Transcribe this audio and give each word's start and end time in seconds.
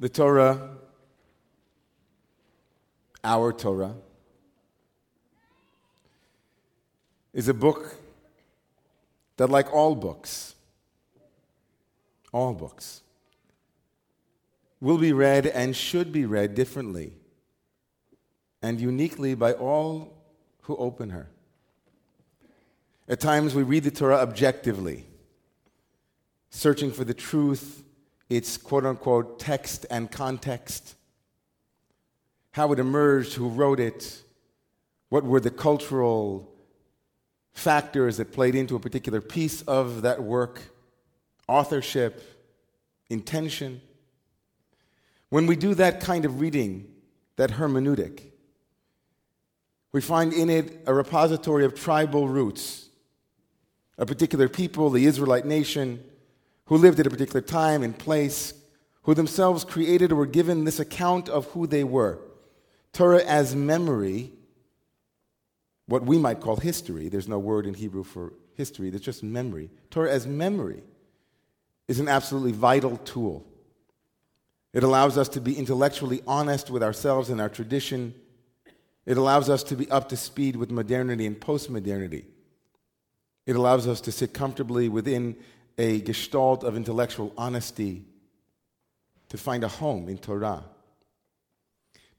The 0.00 0.08
Torah, 0.08 0.70
our 3.22 3.52
Torah, 3.52 3.96
is 7.34 7.48
a 7.48 7.52
book 7.52 7.96
that, 9.36 9.50
like 9.50 9.70
all 9.74 9.94
books, 9.94 10.54
all 12.32 12.54
books, 12.54 13.02
will 14.80 14.96
be 14.96 15.12
read 15.12 15.46
and 15.46 15.76
should 15.76 16.12
be 16.12 16.24
read 16.24 16.54
differently 16.54 17.12
and 18.62 18.80
uniquely 18.80 19.34
by 19.34 19.52
all 19.52 20.14
who 20.62 20.76
open 20.76 21.10
her. 21.10 21.28
At 23.06 23.20
times, 23.20 23.54
we 23.54 23.64
read 23.64 23.84
the 23.84 23.90
Torah 23.90 24.16
objectively, 24.16 25.04
searching 26.48 26.90
for 26.90 27.04
the 27.04 27.12
truth, 27.12 27.84
its 28.30 28.56
quote 28.56 28.86
unquote 28.86 29.38
text 29.38 29.84
and 29.90 30.10
context, 30.10 30.94
how 32.52 32.72
it 32.72 32.78
emerged, 32.78 33.34
who 33.34 33.48
wrote 33.48 33.80
it, 33.80 34.22
what 35.10 35.24
were 35.24 35.40
the 35.40 35.50
cultural 35.50 36.50
factors 37.52 38.16
that 38.16 38.32
played 38.32 38.54
into 38.54 38.76
a 38.76 38.80
particular 38.80 39.20
piece 39.20 39.62
of 39.62 40.02
that 40.02 40.22
work, 40.22 40.62
authorship, 41.48 42.22
intention. 43.10 43.80
When 45.28 45.46
we 45.46 45.56
do 45.56 45.74
that 45.74 46.00
kind 46.00 46.24
of 46.24 46.40
reading, 46.40 46.88
that 47.36 47.50
hermeneutic, 47.50 48.22
we 49.92 50.00
find 50.00 50.32
in 50.32 50.48
it 50.48 50.82
a 50.86 50.94
repository 50.94 51.64
of 51.64 51.74
tribal 51.74 52.28
roots, 52.28 52.88
a 53.98 54.06
particular 54.06 54.48
people, 54.48 54.88
the 54.90 55.04
Israelite 55.04 55.44
nation, 55.44 56.04
who 56.70 56.76
lived 56.76 57.00
at 57.00 57.06
a 57.06 57.10
particular 57.10 57.40
time 57.40 57.82
and 57.82 57.98
place, 57.98 58.54
who 59.02 59.12
themselves 59.12 59.64
created 59.64 60.12
or 60.12 60.14
were 60.14 60.24
given 60.24 60.64
this 60.64 60.78
account 60.78 61.28
of 61.28 61.46
who 61.46 61.66
they 61.66 61.82
were. 61.82 62.20
Torah 62.92 63.24
as 63.24 63.56
memory, 63.56 64.30
what 65.86 66.04
we 66.04 66.16
might 66.16 66.40
call 66.40 66.54
history, 66.54 67.08
there's 67.08 67.26
no 67.26 67.40
word 67.40 67.66
in 67.66 67.74
Hebrew 67.74 68.04
for 68.04 68.34
history, 68.54 68.88
there's 68.88 69.02
just 69.02 69.24
memory. 69.24 69.68
Torah 69.90 70.12
as 70.12 70.28
memory 70.28 70.84
is 71.88 71.98
an 71.98 72.06
absolutely 72.06 72.52
vital 72.52 72.98
tool. 72.98 73.44
It 74.72 74.84
allows 74.84 75.18
us 75.18 75.28
to 75.30 75.40
be 75.40 75.58
intellectually 75.58 76.22
honest 76.24 76.70
with 76.70 76.84
ourselves 76.84 77.30
and 77.30 77.40
our 77.40 77.48
tradition. 77.48 78.14
It 79.06 79.16
allows 79.16 79.50
us 79.50 79.64
to 79.64 79.74
be 79.74 79.90
up 79.90 80.08
to 80.10 80.16
speed 80.16 80.54
with 80.54 80.70
modernity 80.70 81.26
and 81.26 81.40
postmodernity. 81.40 82.26
It 83.44 83.56
allows 83.56 83.88
us 83.88 84.00
to 84.02 84.12
sit 84.12 84.32
comfortably 84.32 84.88
within 84.88 85.34
a 85.78 86.00
gestalt 86.00 86.64
of 86.64 86.76
intellectual 86.76 87.32
honesty 87.36 88.04
to 89.28 89.38
find 89.38 89.64
a 89.64 89.68
home 89.68 90.08
in 90.08 90.18
Torah. 90.18 90.64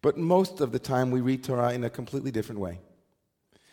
But 0.01 0.17
most 0.17 0.61
of 0.61 0.71
the 0.71 0.79
time, 0.79 1.11
we 1.11 1.21
read 1.21 1.43
Torah 1.43 1.73
in 1.73 1.83
a 1.83 1.89
completely 1.89 2.31
different 2.31 2.59
way. 2.59 2.79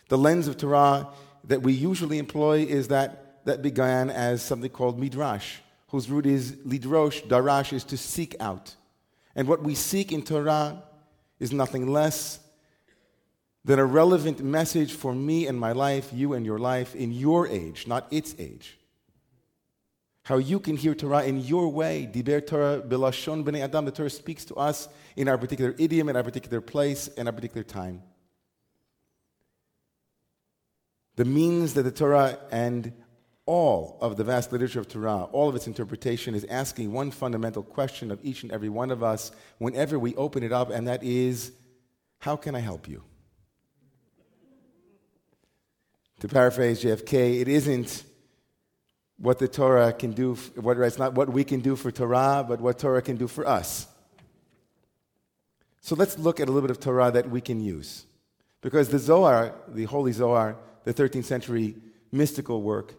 The 0.09 0.17
lens 0.17 0.47
of 0.47 0.57
Torah 0.57 1.07
that 1.45 1.61
we 1.61 1.73
usually 1.73 2.19
employ 2.19 2.65
is 2.65 2.89
that 2.89 3.45
that 3.45 3.61
began 3.61 4.09
as 4.09 4.41
something 4.41 4.69
called 4.69 4.99
midrash, 4.99 5.57
whose 5.89 6.09
root 6.09 6.25
is 6.25 6.53
lidrosh, 6.67 7.25
darash 7.27 7.73
is 7.73 7.83
to 7.85 7.97
seek 7.97 8.35
out. 8.39 8.75
And 9.35 9.47
what 9.47 9.63
we 9.63 9.75
seek 9.75 10.11
in 10.11 10.21
Torah 10.21 10.83
is 11.39 11.51
nothing 11.51 11.87
less 11.87 12.39
than 13.63 13.79
a 13.79 13.85
relevant 13.85 14.43
message 14.43 14.93
for 14.93 15.13
me 15.13 15.47
and 15.47 15.59
my 15.59 15.71
life, 15.71 16.11
you 16.13 16.33
and 16.33 16.45
your 16.45 16.59
life, 16.59 16.95
in 16.95 17.11
your 17.11 17.47
age, 17.47 17.87
not 17.87 18.07
its 18.11 18.35
age. 18.39 18.78
How 20.29 20.37
you 20.37 20.59
can 20.59 20.77
hear 20.77 20.93
Torah 20.93 21.23
in 21.23 21.39
your 21.39 21.69
way. 21.69 22.07
Diber 22.13 22.45
Torah 22.45 22.83
bilashon 22.87 23.43
b'nei 23.43 23.61
adam. 23.61 23.85
The 23.85 23.91
Torah 23.91 24.11
speaks 24.11 24.45
to 24.45 24.53
us 24.57 24.87
in 25.15 25.27
our 25.27 25.39
particular 25.39 25.73
idiom, 25.79 26.07
in 26.07 26.15
our 26.15 26.21
particular 26.21 26.61
place, 26.61 27.07
in 27.07 27.25
our 27.25 27.33
particular 27.33 27.63
time. 27.63 28.03
The 31.15 31.25
means 31.25 31.73
that 31.73 31.81
the 31.81 31.91
Torah 31.91 32.37
and 32.51 32.93
all 33.47 33.97
of 34.01 34.17
the 34.17 34.23
vast 34.23 34.51
literature 34.51 34.79
of 34.79 34.87
Torah, 34.87 35.23
all 35.31 35.49
of 35.49 35.55
its 35.55 35.65
interpretation, 35.65 36.35
is 36.35 36.45
asking 36.45 36.91
one 36.91 37.09
fundamental 37.09 37.63
question 37.63 38.11
of 38.11 38.19
each 38.23 38.43
and 38.43 38.51
every 38.51 38.69
one 38.69 38.91
of 38.91 39.01
us 39.01 39.31
whenever 39.57 39.97
we 39.97 40.15
open 40.15 40.43
it 40.43 40.51
up, 40.51 40.69
and 40.69 40.87
that 40.87 41.01
is, 41.01 41.53
how 42.19 42.35
can 42.35 42.53
I 42.53 42.59
help 42.59 42.87
you? 42.87 43.01
To 46.19 46.27
paraphrase 46.27 46.83
JFK, 46.83 47.41
it 47.41 47.47
isn't 47.47 48.03
what 49.19 49.37
the 49.37 49.47
Torah 49.47 49.91
can 49.91 50.11
do, 50.11 50.35
what, 50.55 50.77
it's 50.77 50.97
not 50.97 51.13
what 51.13 51.29
we 51.29 51.43
can 51.43 51.59
do 51.59 51.75
for 51.75 51.91
Torah, 51.91 52.45
but 52.47 52.61
what 52.61 52.79
Torah 52.79 53.01
can 53.01 53.17
do 53.17 53.27
for 53.27 53.45
us. 53.47 53.87
So 55.81 55.95
let's 55.95 56.17
look 56.17 56.39
at 56.39 56.47
a 56.47 56.51
little 56.51 56.67
bit 56.67 56.71
of 56.71 56.79
Torah 56.79 57.11
that 57.11 57.29
we 57.29 57.41
can 57.41 57.59
use. 57.59 58.05
Because 58.61 58.89
the 58.89 58.99
Zohar, 58.99 59.55
the 59.67 59.85
Holy 59.85 60.11
Zohar, 60.11 60.57
the 60.83 60.93
13th 60.93 61.25
century 61.25 61.75
mystical 62.11 62.61
work, 62.61 62.95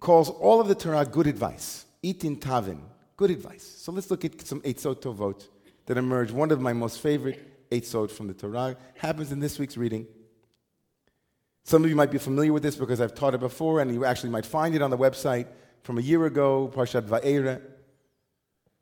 calls 0.00 0.28
all 0.28 0.60
of 0.60 0.68
the 0.68 0.74
Torah 0.74 1.04
good 1.04 1.26
advice. 1.26 1.86
Itin 2.02 2.38
Tavin, 2.38 2.80
good 3.16 3.30
advice. 3.30 3.62
So 3.62 3.92
let's 3.92 4.10
look 4.10 4.24
at 4.24 4.46
some 4.46 4.60
Eitzot 4.62 4.96
Tovot 4.96 5.48
that 5.86 5.96
emerge. 5.96 6.30
One 6.30 6.50
of 6.50 6.60
my 6.60 6.72
most 6.72 7.00
favorite 7.00 7.70
Eitzot 7.70 8.10
from 8.10 8.26
the 8.26 8.34
Torah 8.34 8.76
happens 8.96 9.32
in 9.32 9.40
this 9.40 9.58
week's 9.58 9.76
reading. 9.76 10.06
Some 11.64 11.82
of 11.82 11.88
you 11.90 11.96
might 11.96 12.10
be 12.10 12.18
familiar 12.18 12.52
with 12.52 12.62
this 12.62 12.76
because 12.76 13.00
I've 13.00 13.14
taught 13.14 13.34
it 13.34 13.40
before, 13.40 13.80
and 13.80 13.92
you 13.92 14.04
actually 14.04 14.30
might 14.30 14.44
find 14.44 14.74
it 14.74 14.82
on 14.82 14.90
the 14.90 14.98
website 14.98 15.46
from 15.82 15.98
a 15.98 16.02
year 16.02 16.26
ago, 16.26 16.70
Parshat 16.74 17.02
Va'era. 17.02 17.60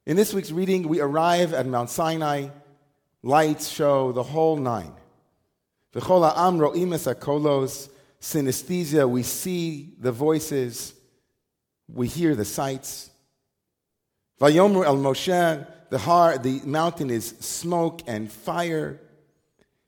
In 0.04 0.16
this 0.16 0.34
week's 0.34 0.50
reading, 0.50 0.88
we 0.88 1.00
arrive 1.00 1.54
at 1.54 1.65
Mount 1.66 1.91
Sinai. 1.91 2.48
Lights 3.22 3.69
show 3.69 4.10
the 4.10 4.25
whole 4.25 4.56
nine. 4.56 4.92
V'chol 5.94 6.28
ha'am 6.34 6.59
ro'im 6.59 6.91
kolos 7.21 7.88
synesthesia, 8.21 9.09
we 9.09 9.22
see 9.22 9.94
the 9.98 10.10
voices, 10.10 10.94
we 11.88 12.09
hear 12.09 12.34
the 12.34 12.44
sights. 12.44 13.10
Vayomer 14.41 14.84
el 14.84 14.97
Moshe, 14.97 15.66
the, 15.91 15.98
heart, 15.98 16.42
the 16.42 16.60
mountain 16.65 17.10
is 17.10 17.28
smoke 17.38 18.03
and 18.09 18.31
fire. 18.31 19.00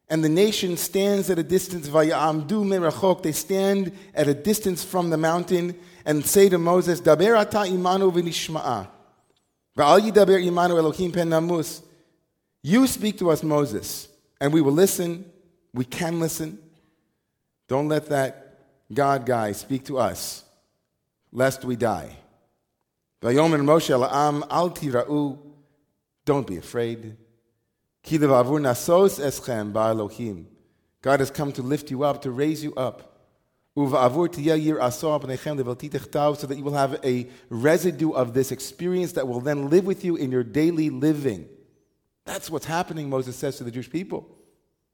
And 0.08 0.22
the 0.22 0.28
nation 0.28 0.76
stands 0.76 1.30
at 1.30 1.38
a 1.38 1.42
distance, 1.42 1.88
vayamdu 1.88 2.48
merachok, 2.48 3.22
they 3.22 3.32
stand 3.32 3.92
at 4.14 4.28
a 4.28 4.34
distance 4.34 4.84
from 4.84 5.10
the 5.10 5.16
mountain 5.16 5.74
and 6.04 6.24
say 6.24 6.48
to 6.48 6.58
Moses, 6.58 7.00
Daber 7.00 7.38
ata 7.38 7.58
imanu 7.58 8.12
v'nishma'a. 8.12 8.88
Va'al 9.76 10.00
yidaber 10.00 10.44
imanu 10.44 10.76
Elohim 10.76 11.10
pen 11.10 11.30
namus. 11.30 11.82
You 12.62 12.86
speak 12.86 13.18
to 13.18 13.30
us, 13.30 13.42
Moses, 13.42 14.08
and 14.40 14.52
we 14.52 14.60
will 14.60 14.72
listen. 14.72 15.30
We 15.72 15.84
can 15.84 16.20
listen. 16.20 16.58
Don't 17.66 17.88
let 17.88 18.06
that 18.10 18.58
God 18.92 19.26
guy 19.26 19.52
speak 19.52 19.86
to 19.86 19.98
us, 19.98 20.44
lest 21.32 21.64
we 21.64 21.76
die. 21.76 22.14
Vayomer 23.22 23.60
Moshe 23.62 23.98
la'am 23.98 24.46
al 24.50 24.70
tira'u. 24.70 25.38
Don't 26.26 26.46
be 26.46 26.58
afraid. 26.58 27.16
God 31.02 31.20
has 31.20 31.30
come 31.30 31.52
to 31.52 31.62
lift 31.62 31.90
you 31.90 32.02
up, 32.02 32.22
to 32.22 32.30
raise 32.30 32.64
you 32.64 32.74
up. 32.74 33.10
So 33.76 33.90
that 33.90 34.14
you 36.56 36.64
will 36.64 36.74
have 36.74 37.00
a 37.04 37.28
residue 37.50 38.12
of 38.12 38.34
this 38.34 38.52
experience 38.52 39.12
that 39.12 39.26
will 39.26 39.40
then 39.40 39.68
live 39.68 39.84
with 39.84 40.04
you 40.04 40.16
in 40.16 40.30
your 40.30 40.44
daily 40.44 40.90
living. 40.90 41.48
That's 42.24 42.50
what's 42.50 42.66
happening, 42.66 43.10
Moses 43.10 43.36
says 43.36 43.56
to 43.56 43.64
the 43.64 43.70
Jewish 43.70 43.90
people. 43.90 44.28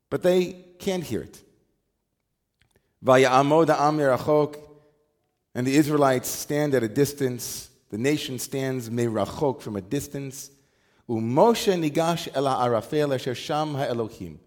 But 0.09 0.23
they 0.23 0.65
can't 0.79 1.05
hear 1.05 1.23
it. 1.23 1.43
And 5.55 5.67
the 5.67 5.77
Israelites 5.77 6.29
stand 6.29 6.75
at 6.75 6.83
a 6.83 6.89
distance. 6.89 7.71
The 7.91 7.99
nation 7.99 8.39
stands 8.39 8.89
merachok 8.89 9.63
from 9.63 9.77
a 9.77 9.81
distance. 9.81 10.51
Umoshe 11.11 11.75
nigash 11.77 12.29
ela 12.35 12.57
arafel 12.63 13.13
asher 13.13 13.35
sham 13.35 13.75
ha'elohim. 13.75 14.39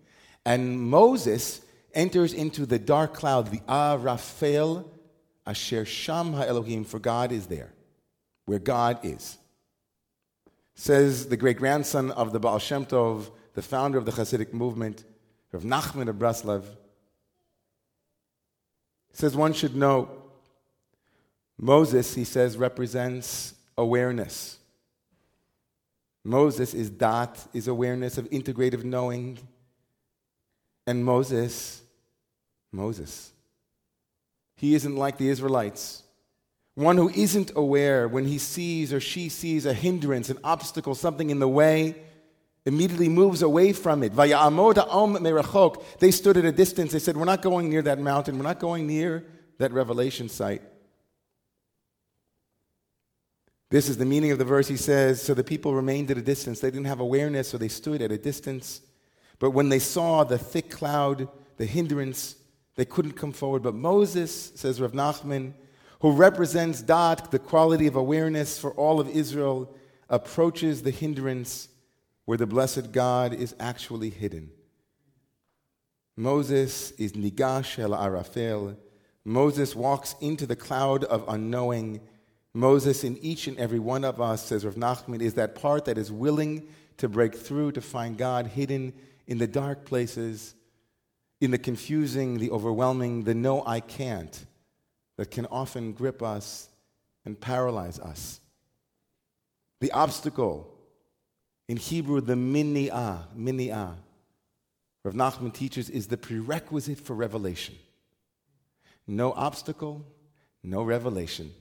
And 0.46 0.80
Moses 0.82 1.60
enters 1.94 2.34
into 2.34 2.66
the 2.66 2.80
dark 2.80 3.14
cloud, 3.14 3.52
the 3.52 3.62
arafel 3.68 4.90
asher 5.46 5.84
sham 5.84 6.32
ha'elohim, 6.34 6.86
for 6.86 7.00
God 7.00 7.34
is 7.34 7.48
there, 7.48 7.74
where 8.46 8.60
God 8.60 9.00
is. 9.04 9.38
Says 10.76 11.28
the 11.28 11.38
great 11.38 11.58
grandson 11.58 12.12
of 12.12 12.32
the 12.32 12.40
Baal 12.40 12.60
Shem 12.60 12.86
Tov, 12.86 13.30
the 13.56 13.62
founder 13.62 13.98
of 13.98 14.06
the 14.06 14.12
Hasidic 14.14 14.54
movement, 14.54 15.04
of 15.52 15.64
Nachman 15.64 16.08
of 16.08 16.16
Breslov, 16.16 16.64
says 19.12 19.36
one 19.36 19.54
should 19.54 19.76
know 19.76 20.10
Moses, 21.60 22.16
he 22.16 22.24
says, 22.24 22.58
represents 22.58 23.54
awareness. 23.78 24.58
Moses 26.24 26.74
is 26.74 26.92
that, 26.98 27.46
is 27.54 27.68
awareness 27.68 28.18
of 28.18 28.30
integrative 28.30 28.84
knowing. 28.84 29.40
And 30.88 31.04
Moses, 31.04 31.82
Moses, 32.72 33.32
he 34.56 34.76
isn't 34.76 34.96
like 34.96 35.18
the 35.18 35.30
Israelites. 35.30 36.04
One 36.76 36.98
who 36.98 37.10
isn't 37.10 37.52
aware 37.56 38.08
when 38.08 38.26
he 38.26 38.38
sees 38.38 38.94
or 38.94 39.00
she 39.00 39.30
sees 39.30 39.66
a 39.66 39.74
hindrance, 39.74 40.30
an 40.30 40.40
obstacle, 40.44 40.96
something 40.96 41.30
in 41.30 41.40
the 41.40 41.48
way, 41.48 41.96
immediately 42.66 43.10
moves 43.10 43.42
away 43.42 43.74
from 43.74 44.04
it. 44.04 44.16
They 44.16 46.12
stood 46.12 46.38
at 46.38 46.46
a 46.46 46.52
distance. 46.52 46.94
They 46.94 47.00
said, 47.00 47.18
We're 47.18 47.26
not 47.26 47.42
going 47.42 47.70
near 47.70 47.82
that 47.84 48.00
mountain. 48.00 48.38
We're 48.38 48.44
not 48.44 48.60
going 48.60 48.88
near 48.88 49.26
that 49.58 49.72
revelation 49.72 50.30
site. 50.30 50.62
This 53.74 53.90
is 53.90 53.98
the 53.98 54.06
meaning 54.06 54.30
of 54.30 54.38
the 54.38 54.46
verse. 54.46 54.68
He 54.68 54.78
says, 54.78 55.20
So 55.20 55.34
the 55.34 55.44
people 55.44 55.74
remained 55.74 56.12
at 56.12 56.18
a 56.20 56.22
distance. 56.22 56.60
They 56.60 56.70
didn't 56.70 56.86
have 56.86 57.00
awareness, 57.00 57.48
so 57.48 57.58
they 57.58 57.70
stood 57.70 58.04
at 58.04 58.12
a 58.12 58.20
distance. 58.20 58.82
But 59.40 59.50
when 59.50 59.70
they 59.70 59.80
saw 59.80 60.24
the 60.24 60.38
thick 60.38 60.70
cloud, 60.70 61.28
the 61.58 61.66
hindrance, 61.66 62.36
they 62.76 62.86
couldn't 62.86 63.14
come 63.14 63.32
forward. 63.32 63.64
But 63.64 63.74
Moses, 63.74 64.52
says 64.54 64.80
Rav 64.80 64.92
Nachman, 64.92 65.54
who 66.02 66.12
represents 66.12 66.84
Da'at, 66.84 67.32
the 67.32 67.40
quality 67.40 67.88
of 67.88 67.96
awareness 67.96 68.60
for 68.60 68.74
all 68.74 69.00
of 69.00 69.10
Israel, 69.10 69.76
approaches 70.08 70.84
the 70.84 70.92
hindrance 70.92 71.68
where 72.26 72.38
the 72.38 72.46
blessed 72.46 72.92
God 72.92 73.34
is 73.34 73.56
actually 73.60 74.12
hidden. 74.12 74.52
Moses 76.16 76.92
is 76.92 77.14
Nigash 77.14 77.80
el 77.80 77.90
Arafel. 77.90 78.78
Moses 79.26 79.76
walks 79.76 80.14
into 80.22 80.46
the 80.46 80.56
cloud 80.56 81.04
of 81.06 81.26
unknowing. 81.28 82.02
Moses, 82.54 83.04
in 83.04 83.18
each 83.18 83.48
and 83.48 83.58
every 83.58 83.80
one 83.80 84.04
of 84.04 84.22
us, 84.22 84.46
says 84.46 84.66
Rav 84.66 84.76
Nachman, 84.76 85.22
is 85.22 85.34
that 85.36 85.56
part 85.56 85.86
that 85.86 85.98
is 85.98 86.12
willing 86.12 86.68
to 86.98 87.10
break 87.10 87.36
through 87.36 87.72
to 87.72 87.82
find 87.82 88.18
God 88.18 88.48
hidden 88.48 88.94
in 89.26 89.40
the 89.40 89.48
dark 89.48 89.86
places, 89.86 90.54
in 91.42 91.52
the 91.52 91.58
confusing, 91.58 92.38
the 92.38 92.52
overwhelming, 92.52 93.24
the 93.24 93.34
no, 93.34 93.66
I 93.66 93.80
can't 93.80 94.46
that 95.18 95.32
can 95.32 95.46
often 95.48 95.94
grip 95.94 96.22
us 96.22 96.70
and 97.26 97.40
paralyze 97.40 98.00
us. 98.00 98.40
The 99.80 99.92
obstacle, 99.92 100.74
in 101.68 101.78
Hebrew, 101.78 102.22
the 102.22 102.36
mini'ah, 102.36 103.24
mini'ah, 103.38 103.96
Rav 105.04 105.14
Nachman 105.14 105.54
teaches, 105.54 105.90
is 105.90 106.08
the 106.08 106.18
prerequisite 106.18 107.00
for 107.00 107.14
revelation. 107.14 107.76
No 109.06 109.34
obstacle, 109.34 110.06
no 110.64 110.84
revelation. 110.84 111.52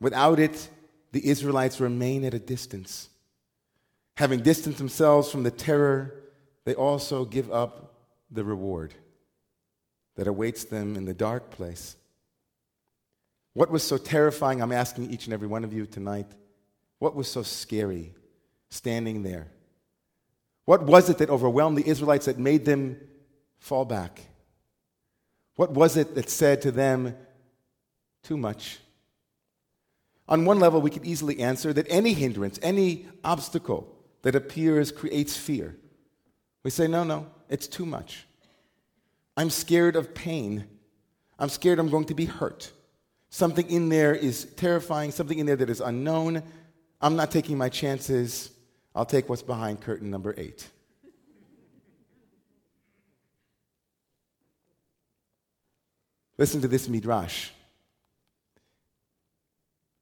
Without 0.00 0.38
it, 0.38 0.68
the 1.12 1.26
Israelites 1.28 1.80
remain 1.80 2.24
at 2.24 2.34
a 2.34 2.38
distance. 2.38 3.08
Having 4.16 4.40
distanced 4.40 4.78
themselves 4.78 5.30
from 5.30 5.42
the 5.42 5.50
terror, 5.50 6.14
they 6.64 6.74
also 6.74 7.24
give 7.24 7.50
up 7.50 7.94
the 8.30 8.44
reward 8.44 8.94
that 10.16 10.26
awaits 10.26 10.64
them 10.64 10.96
in 10.96 11.04
the 11.04 11.14
dark 11.14 11.50
place. 11.50 11.96
What 13.54 13.70
was 13.70 13.82
so 13.82 13.96
terrifying? 13.96 14.60
I'm 14.60 14.72
asking 14.72 15.10
each 15.10 15.24
and 15.26 15.34
every 15.34 15.48
one 15.48 15.64
of 15.64 15.72
you 15.72 15.86
tonight. 15.86 16.26
What 16.98 17.14
was 17.14 17.28
so 17.28 17.42
scary 17.42 18.14
standing 18.70 19.22
there? 19.22 19.48
What 20.64 20.82
was 20.82 21.08
it 21.08 21.18
that 21.18 21.30
overwhelmed 21.30 21.78
the 21.78 21.88
Israelites 21.88 22.26
that 22.26 22.38
made 22.38 22.64
them 22.64 23.00
fall 23.58 23.84
back? 23.84 24.20
What 25.56 25.72
was 25.72 25.96
it 25.96 26.14
that 26.14 26.28
said 26.28 26.62
to 26.62 26.70
them, 26.70 27.16
too 28.22 28.36
much? 28.36 28.78
On 30.28 30.44
one 30.44 30.60
level, 30.60 30.80
we 30.80 30.90
could 30.90 31.06
easily 31.06 31.40
answer 31.40 31.72
that 31.72 31.86
any 31.88 32.12
hindrance, 32.12 32.58
any 32.62 33.06
obstacle 33.24 33.96
that 34.22 34.34
appears 34.34 34.92
creates 34.92 35.36
fear. 35.36 35.76
We 36.62 36.70
say, 36.70 36.86
no, 36.86 37.02
no, 37.04 37.26
it's 37.48 37.66
too 37.66 37.86
much. 37.86 38.26
I'm 39.36 39.48
scared 39.48 39.96
of 39.96 40.14
pain. 40.14 40.66
I'm 41.38 41.48
scared 41.48 41.78
I'm 41.78 41.88
going 41.88 42.06
to 42.06 42.14
be 42.14 42.26
hurt. 42.26 42.72
Something 43.30 43.70
in 43.70 43.88
there 43.88 44.14
is 44.14 44.46
terrifying, 44.56 45.12
something 45.12 45.38
in 45.38 45.46
there 45.46 45.56
that 45.56 45.70
is 45.70 45.80
unknown. 45.80 46.42
I'm 47.00 47.16
not 47.16 47.30
taking 47.30 47.56
my 47.56 47.68
chances. 47.68 48.50
I'll 48.94 49.06
take 49.06 49.28
what's 49.28 49.42
behind 49.42 49.80
curtain 49.80 50.10
number 50.10 50.34
eight. 50.36 50.68
Listen 56.36 56.60
to 56.60 56.68
this 56.68 56.88
midrash. 56.88 57.50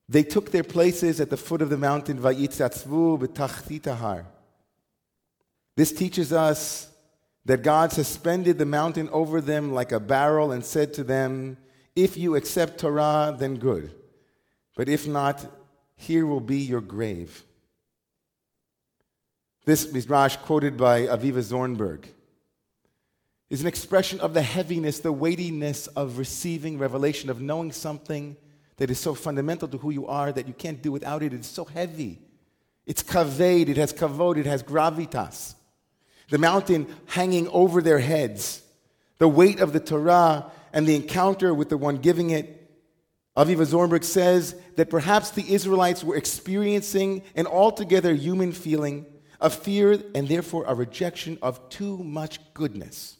They 0.08 0.23
took 0.23 0.53
their 0.53 0.64
places 0.64 1.20
at 1.20 1.31
the 1.31 1.37
foot 1.37 1.62
of 1.62 1.70
the 1.70 1.76
mountain, 1.76 2.19
Vayitzatzvu 2.19 3.19
b'tachtitahar. 3.19 4.25
This 5.76 5.93
teaches 5.93 6.32
us 6.32 6.88
that 7.44 7.62
God 7.62 7.93
suspended 7.93 8.58
the 8.58 8.67
mountain 8.67 9.08
over 9.11 9.41
them 9.41 9.73
like 9.73 9.93
a 9.93 10.00
barrel 10.00 10.53
and 10.53 10.64
said 10.64 10.94
to 10.94 11.05
them, 11.05 11.56
If 11.94 12.17
you 12.17 12.35
accept 12.35 12.79
Torah, 12.79 13.35
then 13.37 13.56
good. 13.56 13.93
But 14.76 14.88
if 14.88 15.06
not, 15.06 15.44
here 15.97 16.26
will 16.26 16.41
be 16.41 16.58
your 16.58 16.81
grave. 16.81 17.44
This 19.64 19.93
Midrash, 19.93 20.37
quoted 20.37 20.76
by 20.76 21.03
Aviva 21.03 21.43
Zornberg, 21.43 22.05
is 23.50 23.61
an 23.61 23.67
expression 23.67 24.20
of 24.20 24.35
the 24.35 24.43
heaviness, 24.43 25.00
the 25.00 25.12
weightiness 25.12 25.88
of 25.88 26.19
receiving 26.19 26.79
revelation, 26.79 27.31
of 27.31 27.41
knowing 27.41 27.73
something 27.73 28.37
that 28.76 28.90
is 28.90 28.99
so 28.99 29.14
fundamental 29.14 29.69
to 29.69 29.78
who 29.78 29.90
you 29.90 30.06
are 30.06 30.32
that 30.32 30.46
you 30.46 30.55
can't 30.55 30.82
do 30.82 30.93
without 30.93 31.23
it. 31.23 31.32
It's 31.32 31.49
so 31.49 31.64
heavy. 31.64 32.20
It's 32.87 33.02
kaved, 33.02 33.69
it 33.69 33.76
has 33.76 33.93
kavod, 33.93 34.37
it 34.37 34.46
has 34.46 34.62
gravitas 34.62 35.56
the 36.31 36.38
mountain 36.38 36.87
hanging 37.06 37.49
over 37.49 37.81
their 37.81 37.99
heads, 37.99 38.62
the 39.19 39.28
weight 39.28 39.61
of 39.61 39.73
the 39.73 39.81
Torah, 39.81 40.50
and 40.73 40.87
the 40.87 40.96
encounter 40.96 41.55
with 41.55 41.69
the 41.69 41.76
one 41.76 41.99
giving 41.99 42.31
it. 42.31 42.52
Aviva 43.37 43.67
Zornberg 43.67 44.05
says 44.05 44.55
that 44.76 44.90
perhaps 44.90 45.31
the 45.31 45.52
Israelites 45.52 46.02
were 46.02 46.17
experiencing 46.17 47.22
an 47.34 47.46
altogether 47.46 48.14
human 48.14 48.52
feeling 48.52 49.06
of 49.40 49.55
fear 49.55 50.00
and 50.14 50.26
therefore 50.26 50.64
a 50.67 50.75
rejection 50.75 51.38
of 51.43 51.69
too 51.69 51.99
much 51.99 52.40
goodness. 52.55 53.17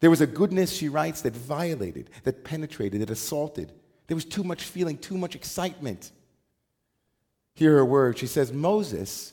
There 0.00 0.10
was 0.10 0.20
a 0.20 0.26
goodness, 0.26 0.72
she 0.72 0.88
writes, 0.88 1.22
that 1.22 1.34
violated, 1.34 2.10
that 2.24 2.44
penetrated, 2.44 3.00
that 3.02 3.10
assaulted. 3.10 3.72
There 4.10 4.16
was 4.16 4.24
too 4.24 4.42
much 4.42 4.64
feeling, 4.64 4.98
too 4.98 5.16
much 5.16 5.36
excitement. 5.36 6.10
Hear 7.54 7.76
her 7.76 7.84
words. 7.84 8.18
She 8.18 8.26
says, 8.26 8.52
Moses 8.52 9.32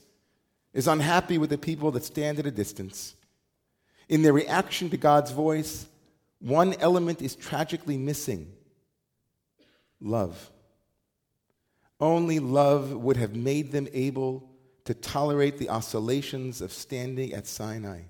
is 0.72 0.88
unhappy 0.88 1.40
with 1.40 1.50
the 1.50 1.58
people 1.58 1.90
that 1.94 2.04
stand 2.04 2.38
at 2.38 2.46
a 2.46 2.52
distance. 2.52 3.16
In 4.08 4.22
their 4.22 4.34
reaction 4.34 4.92
to 4.92 4.98
God's 4.98 5.32
voice, 5.32 5.88
one 6.38 6.76
element 6.76 7.24
is 7.24 7.36
tragically 7.36 7.98
missing 7.98 8.54
love. 10.00 10.52
Only 12.00 12.38
love 12.38 12.92
would 12.92 13.18
have 13.18 13.36
made 13.36 13.72
them 13.72 13.88
able 13.94 14.48
to 14.86 14.94
tolerate 14.94 15.58
the 15.58 15.70
oscillations 15.70 16.62
of 16.62 16.72
standing 16.72 17.34
at 17.34 17.48
Sinai. 17.48 18.02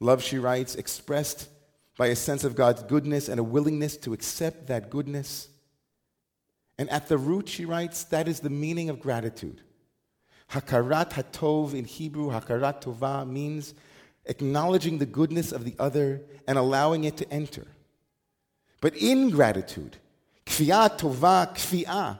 Love, 0.00 0.22
she 0.22 0.38
writes, 0.38 0.74
expressed 0.74 1.50
by 1.96 2.08
a 2.08 2.16
sense 2.16 2.44
of 2.44 2.56
God's 2.56 2.82
goodness 2.82 3.28
and 3.28 3.38
a 3.38 3.44
willingness 3.44 3.96
to 3.98 4.12
accept 4.12 4.66
that 4.66 4.90
goodness. 4.90 5.48
And 6.78 6.90
at 6.90 7.08
the 7.08 7.18
root, 7.18 7.48
she 7.48 7.64
writes, 7.64 8.04
that 8.04 8.26
is 8.26 8.40
the 8.40 8.50
meaning 8.50 8.90
of 8.90 9.00
gratitude. 9.00 9.60
Hakarat 10.50 11.12
Hatov 11.12 11.74
in 11.74 11.84
Hebrew, 11.84 12.30
Hakarat 12.30 12.82
Tova, 12.82 13.28
means 13.28 13.74
acknowledging 14.26 14.98
the 14.98 15.06
goodness 15.06 15.52
of 15.52 15.64
the 15.64 15.74
other 15.78 16.22
and 16.46 16.58
allowing 16.58 17.04
it 17.04 17.16
to 17.18 17.32
enter. 17.32 17.66
But 18.80 18.96
ingratitude, 18.96 19.96
kfiyah 20.46 20.98
tova, 20.98 21.54
kfiyah, 21.54 22.18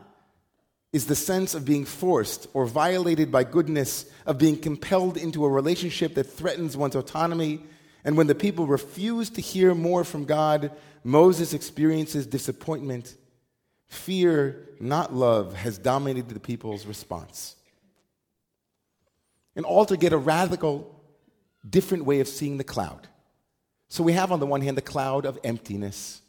is 0.93 1.07
the 1.07 1.17
sense 1.17 1.55
of 1.55 1.65
being 1.65 1.85
forced 1.85 2.47
or 2.55 2.67
violated 2.67 3.33
by 3.33 3.45
goodness, 3.45 4.07
of 4.27 4.39
being 4.39 4.57
compelled 4.57 5.17
into 5.17 5.45
a 5.45 5.49
relationship 5.49 6.15
that 6.15 6.25
threatens 6.25 6.77
one's 6.77 6.95
autonomy. 6.95 7.61
And 8.05 8.17
when 8.17 8.27
the 8.27 8.35
people 8.35 8.67
refuse 8.67 9.31
to 9.31 9.41
hear 9.41 9.75
more 9.75 10.05
from 10.05 10.25
God, 10.25 10.73
Moses 11.03 11.55
experiences 11.55 12.27
disappointment. 12.27 13.15
Fear, 13.87 14.69
not 14.81 15.15
love, 15.15 15.55
has 15.55 15.79
dominated 15.79 16.29
the 16.29 16.41
people's 16.41 16.87
response 16.87 17.57
an 19.57 19.65
altogether 19.65 20.17
a 20.17 20.19
radical, 20.19 21.01
different 21.69 22.05
way 22.05 22.21
of 22.21 22.29
seeing 22.29 22.59
the 22.59 22.65
cloud. 22.65 23.07
So 23.89 24.03
we 24.03 24.13
have, 24.13 24.33
on 24.33 24.41
the 24.41 24.47
one 24.47 24.61
hand, 24.61 24.77
the 24.77 24.83
cloud 24.83 25.27
of 25.27 25.39
emptiness. 25.45 26.21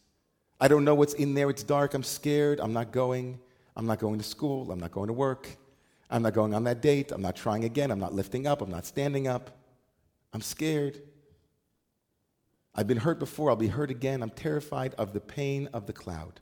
I 0.59 0.67
don't 0.67 0.85
know 0.85 0.95
what's 0.95 1.13
in 1.13 1.33
there. 1.33 1.49
It's 1.49 1.63
dark. 1.63 1.93
I'm 1.93 2.03
scared. 2.03 2.59
I'm 2.59 2.73
not 2.73 2.91
going. 2.91 3.39
I'm 3.75 3.87
not 3.87 3.99
going 3.99 4.19
to 4.19 4.23
school. 4.23 4.71
I'm 4.71 4.79
not 4.79 4.91
going 4.91 5.07
to 5.07 5.13
work. 5.13 5.49
I'm 6.09 6.21
not 6.21 6.33
going 6.33 6.53
on 6.53 6.63
that 6.65 6.81
date. 6.81 7.11
I'm 7.11 7.21
not 7.21 7.35
trying 7.35 7.63
again. 7.63 7.91
I'm 7.91 7.99
not 7.99 8.13
lifting 8.13 8.45
up. 8.45 8.61
I'm 8.61 8.69
not 8.69 8.85
standing 8.85 9.27
up. 9.27 9.57
I'm 10.33 10.41
scared. 10.41 11.01
I've 12.75 12.87
been 12.87 12.97
hurt 12.97 13.19
before. 13.19 13.49
I'll 13.49 13.55
be 13.55 13.67
hurt 13.67 13.89
again. 13.89 14.21
I'm 14.21 14.29
terrified 14.29 14.93
of 14.95 15.13
the 15.13 15.21
pain 15.21 15.69
of 15.73 15.87
the 15.87 15.93
cloud. 15.93 16.41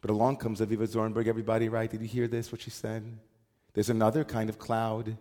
But 0.00 0.10
along 0.10 0.36
comes 0.36 0.60
Aviva 0.60 0.86
Zornberg. 0.86 1.26
Everybody, 1.26 1.68
right? 1.68 1.90
Did 1.90 2.02
you 2.02 2.08
hear 2.08 2.28
this, 2.28 2.52
what 2.52 2.60
she 2.60 2.70
said? 2.70 3.18
There's 3.72 3.90
another 3.90 4.24
kind 4.24 4.50
of 4.50 4.58
cloud 4.58 5.16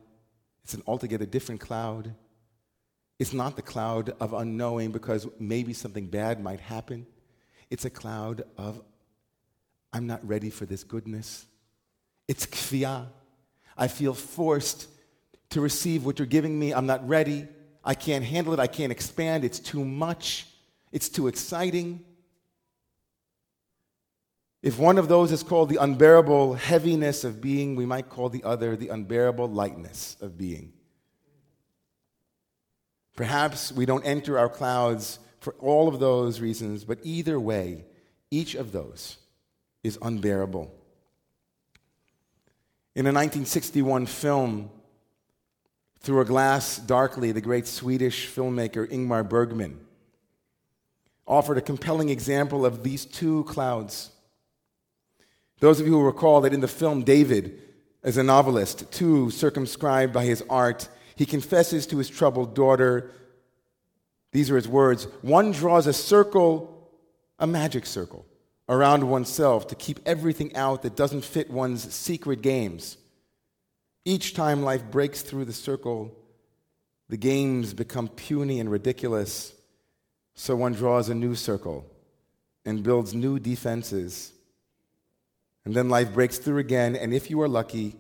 it's 0.65 0.73
an 0.73 0.81
altogether 0.87 1.27
different 1.27 1.61
cloud. 1.61 2.15
It's 3.19 3.33
not 3.33 3.55
the 3.55 3.61
cloud 3.61 4.15
of 4.19 4.33
unknowing 4.33 4.91
because 4.91 5.27
maybe 5.39 5.73
something 5.73 6.07
bad 6.07 6.41
might 6.41 6.59
happen. 6.59 7.05
It's 7.69 7.85
a 7.85 7.89
cloud 7.91 8.41
of, 8.57 8.81
I'm 9.93 10.07
not 10.07 10.27
ready 10.27 10.49
for 10.49 10.65
this 10.65 10.83
goodness. 10.83 11.45
It's 12.27 12.47
kfiyah. 12.47 13.05
I 13.77 13.87
feel 13.87 14.15
forced 14.15 14.87
to 15.51 15.61
receive 15.61 16.03
what 16.03 16.17
you're 16.17 16.25
giving 16.25 16.57
me. 16.57 16.73
I'm 16.73 16.87
not 16.87 17.07
ready. 17.07 17.47
I 17.85 17.93
can't 17.93 18.25
handle 18.25 18.53
it. 18.53 18.59
I 18.59 18.67
can't 18.67 18.91
expand. 18.91 19.45
It's 19.45 19.59
too 19.59 19.85
much. 19.85 20.47
It's 20.91 21.07
too 21.07 21.27
exciting. 21.27 22.03
If 24.63 24.79
one 24.79 24.97
of 24.97 25.07
those 25.07 25.31
is 25.31 25.43
called 25.43 25.69
the 25.69 25.77
unbearable 25.77 26.55
heaviness 26.55 27.23
of 27.23 27.39
being, 27.39 27.75
we 27.75 27.85
might 27.85 28.09
call 28.09 28.29
the 28.29 28.43
other 28.43 28.75
the 28.75 28.87
unbearable 28.87 29.47
lightness 29.47 30.17
of 30.19 30.39
being. 30.39 30.73
Perhaps 33.15 33.71
we 33.71 33.85
don't 33.85 34.03
enter 34.03 34.39
our 34.39 34.49
clouds 34.49 35.19
for 35.39 35.53
all 35.59 35.87
of 35.87 35.99
those 35.99 36.41
reasons, 36.41 36.83
but 36.83 36.97
either 37.03 37.39
way, 37.39 37.85
each 38.31 38.55
of 38.55 38.71
those 38.71 39.17
is 39.83 39.99
unbearable. 40.01 40.73
In 42.95 43.05
a 43.05 43.13
1961 43.13 44.07
film, 44.07 44.71
Through 46.05 46.21
a 46.21 46.25
Glass 46.25 46.77
Darkly, 46.77 47.31
the 47.31 47.41
great 47.41 47.65
Swedish 47.65 48.27
filmmaker 48.27 48.87
Ingmar 48.87 49.27
Bergman 49.27 49.79
offered 51.25 51.57
a 51.57 51.61
compelling 51.61 52.09
example 52.09 52.63
of 52.63 52.83
these 52.83 53.05
two 53.05 53.43
clouds. 53.45 54.11
Those 55.61 55.79
of 55.79 55.87
you 55.87 55.93
who 55.93 56.05
recall 56.05 56.41
that 56.41 56.53
in 56.53 56.59
the 56.59 56.67
film, 56.67 57.01
David, 57.01 57.59
as 58.03 58.17
a 58.17 58.23
novelist, 58.23 58.91
too 58.91 59.31
circumscribed 59.31 60.13
by 60.13 60.25
his 60.25 60.43
art, 60.47 60.89
he 61.15 61.25
confesses 61.25 61.87
to 61.87 61.97
his 61.97 62.07
troubled 62.07 62.53
daughter, 62.53 63.09
these 64.31 64.51
are 64.51 64.57
his 64.57 64.67
words 64.67 65.07
one 65.23 65.53
draws 65.53 65.87
a 65.87 65.93
circle, 65.93 66.87
a 67.39 67.47
magic 67.47 67.87
circle, 67.87 68.27
around 68.69 69.09
oneself 69.09 69.65
to 69.69 69.75
keep 69.75 69.99
everything 70.05 70.55
out 70.55 70.83
that 70.83 70.95
doesn't 70.95 71.25
fit 71.25 71.49
one's 71.49 71.91
secret 71.91 72.43
games. 72.43 72.97
Each 74.05 74.33
time 74.33 74.63
life 74.63 74.83
breaks 74.91 75.21
through 75.21 75.45
the 75.45 75.53
circle, 75.53 76.15
the 77.09 77.17
games 77.17 77.73
become 77.73 78.07
puny 78.07 78.59
and 78.59 78.71
ridiculous, 78.71 79.53
so 80.35 80.55
one 80.55 80.73
draws 80.73 81.09
a 81.09 81.15
new 81.15 81.35
circle 81.35 81.85
and 82.63 82.83
builds 82.83 83.13
new 83.13 83.39
defenses 83.39 84.31
and 85.65 85.73
then 85.73 85.89
life 85.89 86.13
breaks 86.13 86.37
through 86.37 86.59
again, 86.59 86.95
and 86.95 87.13
if 87.13 87.29
you 87.31 87.41
are 87.41 87.47
lucky, 87.47 87.95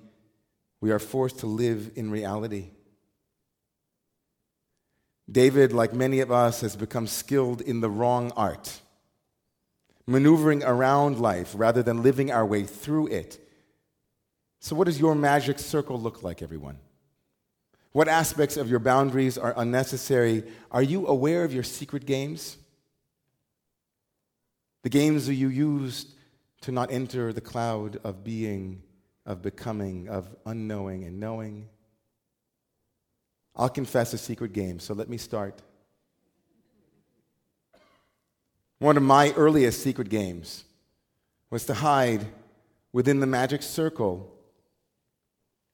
we 0.79 0.91
are 0.91 0.99
forced 0.99 1.39
to 1.39 1.47
live 1.47 1.91
in 1.95 2.11
reality. 2.11 2.69
David, 5.29 5.73
like 5.73 5.91
many 5.91 6.19
of 6.19 6.31
us, 6.31 6.61
has 6.61 6.75
become 6.75 7.07
skilled 7.07 7.61
in 7.61 7.81
the 7.81 7.89
wrong 7.89 8.31
art, 8.37 8.81
maneuvering 10.05 10.63
around 10.63 11.19
life 11.19 11.53
rather 11.57 11.81
than 11.81 12.03
living 12.03 12.31
our 12.31 12.45
way 12.45 12.63
through 12.63 13.07
it. 13.07 13.39
So, 14.65 14.75
what 14.75 14.85
does 14.85 14.99
your 14.99 15.13
magic 15.13 15.59
circle 15.59 16.01
look 16.01 16.23
like, 16.23 16.41
everyone? 16.41 16.79
What 17.91 18.07
aspects 18.07 18.57
of 18.57 18.67
your 18.67 18.79
boundaries 18.79 19.37
are 19.37 19.53
unnecessary? 19.55 20.41
Are 20.71 20.81
you 20.81 21.05
aware 21.05 21.43
of 21.43 21.53
your 21.53 21.61
secret 21.61 22.07
games? 22.07 22.57
The 24.81 24.89
games 24.89 25.27
that 25.27 25.35
you 25.35 25.49
used 25.49 26.15
to 26.61 26.71
not 26.71 26.91
enter 26.91 27.31
the 27.31 27.41
cloud 27.41 27.99
of 28.03 28.23
being, 28.23 28.81
of 29.23 29.43
becoming, 29.43 30.09
of 30.09 30.35
unknowing 30.47 31.03
and 31.03 31.19
knowing. 31.19 31.69
I'll 33.55 33.69
confess 33.69 34.13
a 34.13 34.17
secret 34.17 34.51
game, 34.51 34.79
so 34.79 34.95
let 34.95 35.09
me 35.09 35.17
start. 35.17 35.61
One 38.79 38.97
of 38.97 39.03
my 39.03 39.31
earliest 39.33 39.83
secret 39.83 40.09
games 40.09 40.63
was 41.51 41.65
to 41.65 41.75
hide 41.75 42.25
within 42.91 43.19
the 43.19 43.27
magic 43.27 43.61
circle 43.61 44.31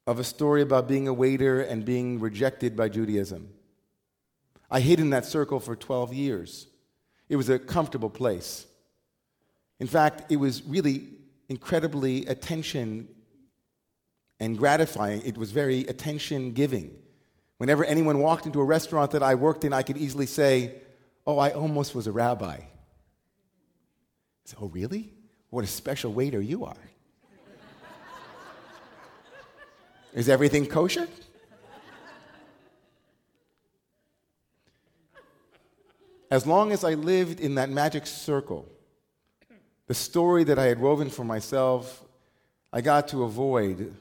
of 0.08 0.20
a 0.20 0.24
story 0.24 0.62
about 0.62 0.88
being 0.88 1.08
a 1.08 1.14
waiter 1.14 1.62
and 1.62 1.86
being 1.86 2.20
rejected 2.20 2.76
by 2.76 2.90
Judaism. 2.90 3.50
I 4.70 4.80
hid 4.80 5.00
in 5.00 5.10
that 5.12 5.26
circle 5.26 5.60
for 5.60 5.76
12 5.76 6.14
years. 6.14 6.68
It 7.30 7.36
was 7.36 7.50
a 7.50 7.60
comfortable 7.60 8.10
place. 8.10 8.66
In 9.80 9.88
fact, 9.88 10.32
it 10.32 10.38
was 10.38 10.64
really 10.64 11.08
incredibly 11.50 12.26
attention 12.26 13.08
and 14.40 14.58
gratifying. 14.58 15.22
It 15.24 15.38
was 15.38 15.52
very 15.52 15.82
attention 15.82 16.54
giving. 16.54 16.98
Whenever 17.58 17.84
anyone 17.86 18.20
walked 18.20 18.46
into 18.46 18.60
a 18.60 18.66
restaurant 18.66 19.12
that 19.12 19.22
I 19.22 19.36
worked 19.36 19.66
in, 19.66 19.74
I 19.74 19.84
could 19.84 19.98
easily 19.98 20.26
say, 20.26 20.76
Oh, 21.28 21.38
I 21.38 21.52
almost 21.52 21.94
was 21.94 22.08
a 22.08 22.12
rabbi. 22.12 22.62
oh, 24.60 24.68
really? 24.68 25.14
What 25.52 25.64
a 25.64 25.68
special 25.68 26.12
waiter 26.14 26.42
you 26.42 26.66
are. 26.66 26.90
Is 30.14 30.28
everything 30.28 30.66
kosher? 30.66 31.08
As 36.30 36.46
long 36.46 36.72
as 36.72 36.84
I 36.84 36.94
lived 36.94 37.40
in 37.40 37.56
that 37.56 37.70
magic 37.70 38.06
circle, 38.06 38.70
the 39.88 39.94
story 39.94 40.44
that 40.46 40.58
I 40.60 40.66
had 40.66 40.80
woven 40.80 41.10
for 41.10 41.24
myself, 41.24 42.04
I 42.72 42.82
got 42.82 43.08
to 43.10 43.24
avoid 43.24 43.94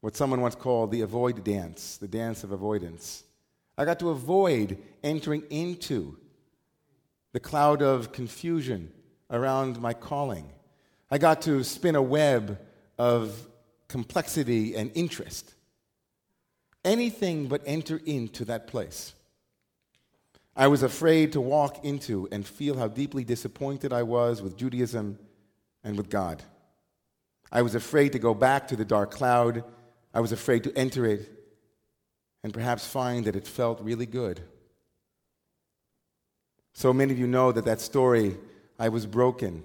what 0.00 0.16
someone 0.16 0.40
once 0.40 0.54
called 0.54 0.90
the 0.90 1.02
avoid 1.02 1.44
dance, 1.44 1.98
the 1.98 2.08
dance 2.08 2.44
of 2.44 2.52
avoidance. 2.52 3.24
I 3.76 3.84
got 3.84 3.98
to 4.00 4.10
avoid 4.10 4.78
entering 5.02 5.42
into 5.50 6.16
the 7.32 7.40
cloud 7.40 7.82
of 7.82 8.12
confusion 8.12 8.90
around 9.30 9.80
my 9.80 9.92
calling. 9.92 10.50
I 11.10 11.18
got 11.18 11.42
to 11.42 11.62
spin 11.64 11.94
a 11.94 12.02
web 12.02 12.58
of 12.98 13.49
complexity 13.90 14.76
and 14.76 14.92
interest. 14.94 15.52
Anything 16.84 17.48
but 17.48 17.60
enter 17.66 18.00
into 18.06 18.44
that 18.46 18.68
place. 18.68 19.12
I 20.56 20.68
was 20.68 20.82
afraid 20.82 21.32
to 21.32 21.40
walk 21.40 21.84
into 21.84 22.28
and 22.30 22.46
feel 22.46 22.78
how 22.78 22.86
deeply 22.86 23.24
disappointed 23.24 23.92
I 23.92 24.04
was 24.04 24.42
with 24.42 24.56
Judaism 24.56 25.18
and 25.82 25.96
with 25.96 26.08
God. 26.08 26.42
I 27.50 27.62
was 27.62 27.74
afraid 27.74 28.12
to 28.12 28.20
go 28.20 28.32
back 28.32 28.68
to 28.68 28.76
the 28.76 28.84
dark 28.84 29.10
cloud. 29.10 29.64
I 30.14 30.20
was 30.20 30.30
afraid 30.30 30.64
to 30.64 30.78
enter 30.78 31.04
it 31.04 31.28
and 32.44 32.54
perhaps 32.54 32.86
find 32.86 33.24
that 33.24 33.36
it 33.36 33.46
felt 33.46 33.80
really 33.80 34.06
good. 34.06 34.40
So 36.74 36.92
many 36.92 37.12
of 37.12 37.18
you 37.18 37.26
know 37.26 37.50
that 37.50 37.64
that 37.64 37.80
story, 37.80 38.36
I 38.78 38.88
was 38.88 39.04
broken 39.04 39.64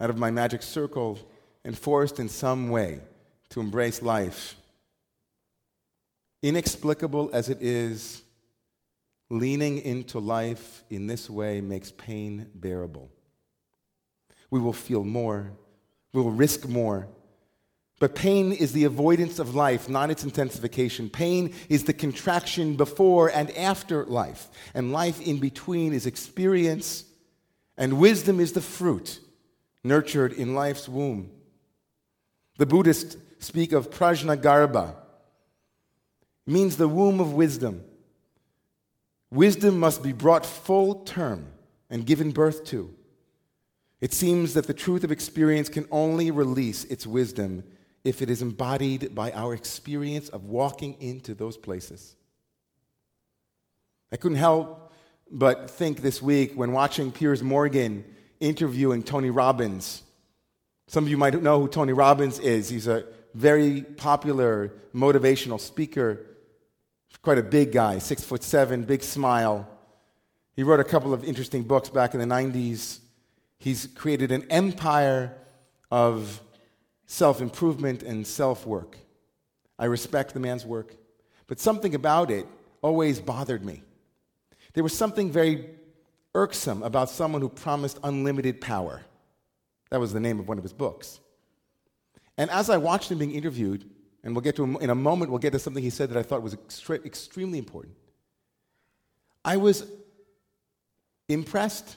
out 0.00 0.08
of 0.08 0.18
my 0.18 0.30
magic 0.30 0.62
circle 0.62 1.18
and 1.64 1.76
forced 1.76 2.20
in 2.20 2.28
some 2.28 2.70
way 2.70 3.00
to 3.50 3.60
embrace 3.60 4.02
life. 4.02 4.56
Inexplicable 6.42 7.30
as 7.32 7.48
it 7.48 7.58
is, 7.60 8.22
Leaning 9.28 9.78
into 9.78 10.20
life 10.20 10.84
in 10.88 11.08
this 11.08 11.28
way 11.28 11.60
makes 11.60 11.90
pain 11.90 12.48
bearable. 12.54 13.10
We 14.50 14.60
will 14.60 14.72
feel 14.72 15.02
more, 15.02 15.50
we 16.12 16.22
will 16.22 16.30
risk 16.30 16.68
more. 16.68 17.08
But 17.98 18.14
pain 18.14 18.52
is 18.52 18.72
the 18.72 18.84
avoidance 18.84 19.38
of 19.38 19.54
life, 19.54 19.88
not 19.88 20.10
its 20.10 20.22
intensification. 20.22 21.08
Pain 21.08 21.54
is 21.70 21.84
the 21.84 21.94
contraction 21.94 22.76
before 22.76 23.30
and 23.30 23.50
after 23.56 24.04
life. 24.04 24.48
And 24.74 24.92
life 24.92 25.20
in 25.20 25.38
between 25.38 25.94
is 25.94 26.04
experience, 26.04 27.04
and 27.78 27.98
wisdom 27.98 28.38
is 28.38 28.52
the 28.52 28.60
fruit 28.60 29.18
nurtured 29.82 30.34
in 30.34 30.54
life's 30.54 30.88
womb. 30.88 31.30
The 32.56 32.66
Buddhists 32.66 33.16
speak 33.38 33.72
of 33.72 33.90
prajna 33.90 34.36
garbha, 34.36 34.94
means 36.46 36.76
the 36.76 36.88
womb 36.88 37.20
of 37.20 37.32
wisdom. 37.32 37.84
Wisdom 39.30 39.78
must 39.78 40.02
be 40.02 40.12
brought 40.12 40.46
full 40.46 41.02
term 41.04 41.48
and 41.90 42.06
given 42.06 42.30
birth 42.30 42.64
to. 42.66 42.94
It 44.00 44.12
seems 44.12 44.54
that 44.54 44.66
the 44.66 44.74
truth 44.74 45.04
of 45.04 45.12
experience 45.12 45.68
can 45.68 45.86
only 45.90 46.30
release 46.30 46.84
its 46.84 47.06
wisdom 47.06 47.64
if 48.04 48.22
it 48.22 48.30
is 48.30 48.42
embodied 48.42 49.14
by 49.14 49.32
our 49.32 49.52
experience 49.52 50.28
of 50.28 50.44
walking 50.44 50.96
into 51.00 51.34
those 51.34 51.56
places. 51.56 52.14
I 54.12 54.16
couldn't 54.16 54.38
help 54.38 54.92
but 55.30 55.70
think 55.70 56.02
this 56.02 56.22
week 56.22 56.52
when 56.54 56.70
watching 56.70 57.10
Piers 57.10 57.42
Morgan 57.42 58.04
interviewing 58.38 59.02
Tony 59.02 59.30
Robbins. 59.30 60.02
Some 60.88 61.04
of 61.04 61.10
you 61.10 61.16
might 61.16 61.40
know 61.42 61.60
who 61.60 61.68
Tony 61.68 61.92
Robbins 61.92 62.38
is. 62.38 62.68
He's 62.68 62.86
a 62.86 63.04
very 63.34 63.82
popular 63.82 64.72
motivational 64.94 65.60
speaker 65.60 66.26
quite 67.26 67.38
a 67.38 67.42
big 67.42 67.72
guy, 67.72 67.98
six 67.98 68.22
foot 68.22 68.44
seven, 68.44 68.84
big 68.84 69.02
smile. 69.02 69.68
He 70.54 70.62
wrote 70.62 70.78
a 70.78 70.84
couple 70.84 71.12
of 71.12 71.24
interesting 71.24 71.64
books 71.64 71.88
back 71.88 72.14
in 72.14 72.20
the 72.20 72.26
90s. 72.26 73.00
He's 73.58 73.88
created 73.96 74.30
an 74.30 74.46
empire 74.48 75.36
of 75.90 76.40
self 77.06 77.40
improvement 77.40 78.04
and 78.04 78.24
self 78.24 78.64
work. 78.64 78.96
I 79.76 79.86
respect 79.86 80.34
the 80.34 80.38
man's 80.38 80.64
work, 80.64 80.94
but 81.48 81.58
something 81.58 81.96
about 81.96 82.30
it 82.30 82.46
always 82.80 83.18
bothered 83.18 83.64
me. 83.64 83.82
There 84.74 84.84
was 84.84 84.96
something 84.96 85.32
very 85.32 85.68
irksome 86.32 86.84
about 86.84 87.10
someone 87.10 87.42
who 87.42 87.48
promised 87.48 87.98
unlimited 88.04 88.60
power. 88.60 89.02
That 89.90 90.00
was 90.00 90.12
the 90.12 90.20
name 90.20 90.38
of 90.40 90.48
one 90.48 90.58
of 90.58 90.64
his 90.64 90.72
books. 90.72 91.20
And 92.36 92.50
as 92.50 92.68
I 92.70 92.76
watched 92.76 93.10
him 93.10 93.18
being 93.18 93.32
interviewed, 93.32 93.88
And 94.26 94.34
we'll 94.34 94.42
get 94.42 94.56
to, 94.56 94.64
him 94.64 94.76
in 94.80 94.90
a 94.90 94.94
moment, 94.94 95.30
we'll 95.30 95.38
get 95.38 95.52
to 95.52 95.58
something 95.60 95.84
he 95.84 95.88
said 95.88 96.10
that 96.10 96.18
I 96.18 96.24
thought 96.24 96.42
was 96.42 96.56
extre- 96.56 97.06
extremely 97.06 97.60
important. 97.60 97.94
I 99.44 99.56
was 99.56 99.88
impressed 101.28 101.96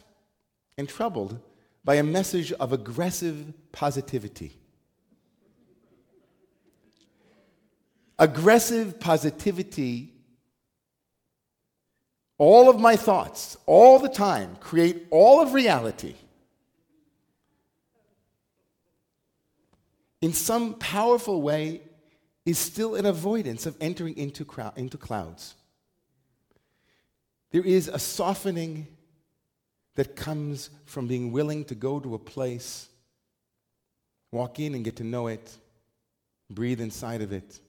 and 0.78 0.88
troubled 0.88 1.40
by 1.84 1.96
a 1.96 2.04
message 2.04 2.52
of 2.52 2.72
aggressive 2.72 3.52
positivity. 3.72 4.56
Aggressive 8.20 9.00
positivity, 9.00 10.14
all 12.38 12.70
of 12.70 12.80
my 12.80 12.96
thoughts, 12.96 13.58
all 13.66 13.98
the 13.98 14.08
time, 14.08 14.56
create 14.60 15.08
all 15.10 15.42
of 15.42 15.56
reality. 15.56 16.14
In 20.22 20.34
some 20.34 20.74
powerful 20.76 21.42
way, 21.42 21.82
is 22.50 22.58
still 22.58 22.96
an 22.96 23.06
avoidance 23.06 23.66
of 23.66 23.76
entering 23.80 24.18
into, 24.18 24.44
crowd, 24.44 24.74
into 24.76 24.98
clouds. 24.98 25.56
There 27.52 27.64
is 27.64 27.88
a 27.88 28.00
softening 28.00 28.88
that 29.96 30.16
comes 30.16 30.70
from 30.86 31.08
being 31.08 31.32
willing 31.32 31.66
to 31.66 31.76
go 31.76 32.00
to 32.00 32.16
a 32.16 32.20
place, 32.20 32.88
walk 34.32 34.60
in 34.60 34.74
and 34.74 34.84
get 34.84 34.96
to 34.98 35.04
know 35.04 35.28
it, 35.28 35.56
breathe 36.50 36.82
inside 36.82 37.22
of 37.22 37.32
it. 37.34 37.60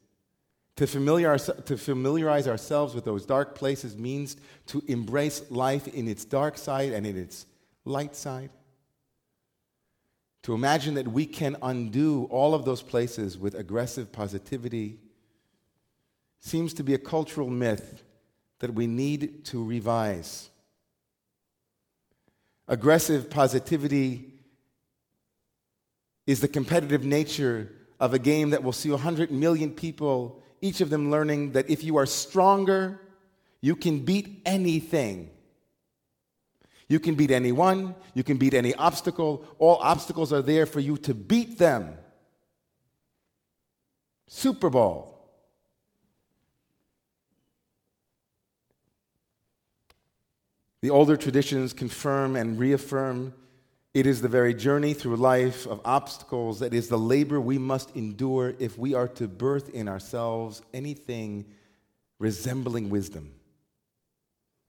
To, 0.77 0.87
familiarize, 0.87 1.51
to 1.67 1.77
familiarize 1.77 2.49
ourselves 2.49 2.95
with 2.95 3.05
those 3.05 3.27
dark 3.27 3.55
places 3.55 3.99
means 3.99 4.37
to 4.69 4.83
embrace 4.87 5.43
life 5.51 5.89
in 5.89 6.09
its 6.09 6.25
dark 6.25 6.57
side 6.57 6.93
and 6.93 7.07
in 7.07 7.19
its 7.19 7.45
light 7.85 8.17
side. 8.17 8.51
To 10.45 10.55
imagine 10.55 10.95
that 10.95 11.09
we 11.09 11.27
can 11.27 11.57
undo 11.63 12.27
all 12.31 12.55
of 12.55 12.65
those 12.65 12.83
places 12.83 13.37
with 13.37 13.55
aggressive 13.55 14.11
positivity 14.11 14.99
seems 16.41 16.73
to 16.75 16.83
be 16.83 16.95
a 16.95 16.99
cultural 16.99 17.51
myth 17.51 18.03
that 18.61 18.73
we 18.73 18.87
need 18.87 19.45
to 19.47 19.63
revise. 19.63 20.49
Aggressive 22.67 23.29
positivity 23.29 24.33
is 26.27 26.41
the 26.41 26.49
competitive 26.49 27.05
nature 27.05 27.73
of 27.99 28.15
a 28.15 28.19
game 28.19 28.51
that 28.51 28.63
will 28.63 28.73
see 28.73 28.91
100 28.91 29.31
million 29.31 29.71
people, 29.71 30.43
each 30.63 30.81
of 30.81 30.89
them 30.89 31.11
learning 31.11 31.53
that 31.53 31.69
if 31.69 31.85
you 31.85 31.97
are 31.97 32.07
stronger, 32.07 33.01
you 33.61 33.77
can 33.77 34.01
beat 34.01 34.41
anything. 34.47 35.31
You 36.91 36.99
can 36.99 37.15
beat 37.15 37.31
anyone, 37.31 37.95
you 38.15 38.25
can 38.25 38.37
beat 38.37 38.53
any 38.53 38.75
obstacle. 38.75 39.45
All 39.61 39.77
obstacles 39.77 40.33
are 40.33 40.43
there 40.43 40.67
for 40.67 40.81
you 40.81 40.97
to 40.99 41.15
beat 41.15 41.57
them. 41.57 41.97
Super 44.27 44.69
Bowl. 44.69 45.07
The 50.83 50.91
older 50.91 51.17
traditions 51.17 51.73
confirm 51.73 52.35
and 52.35 52.59
reaffirm 52.59 53.35
it 53.95 54.07
is 54.07 54.21
the 54.21 54.29
very 54.29 54.53
journey 54.53 54.93
through 54.93 55.17
life 55.17 55.67
of 55.69 55.81
obstacles 55.85 56.59
that 56.59 56.75
is 56.75 56.89
the 56.89 56.99
labor 56.99 57.41
we 57.41 57.59
must 57.59 57.95
endure 57.95 58.55
if 58.59 58.77
we 58.77 58.95
are 58.95 59.09
to 59.09 59.29
birth 59.29 59.69
in 59.71 59.87
ourselves 59.87 60.63
anything 60.75 61.45
resembling 62.19 62.91
wisdom. 62.91 63.33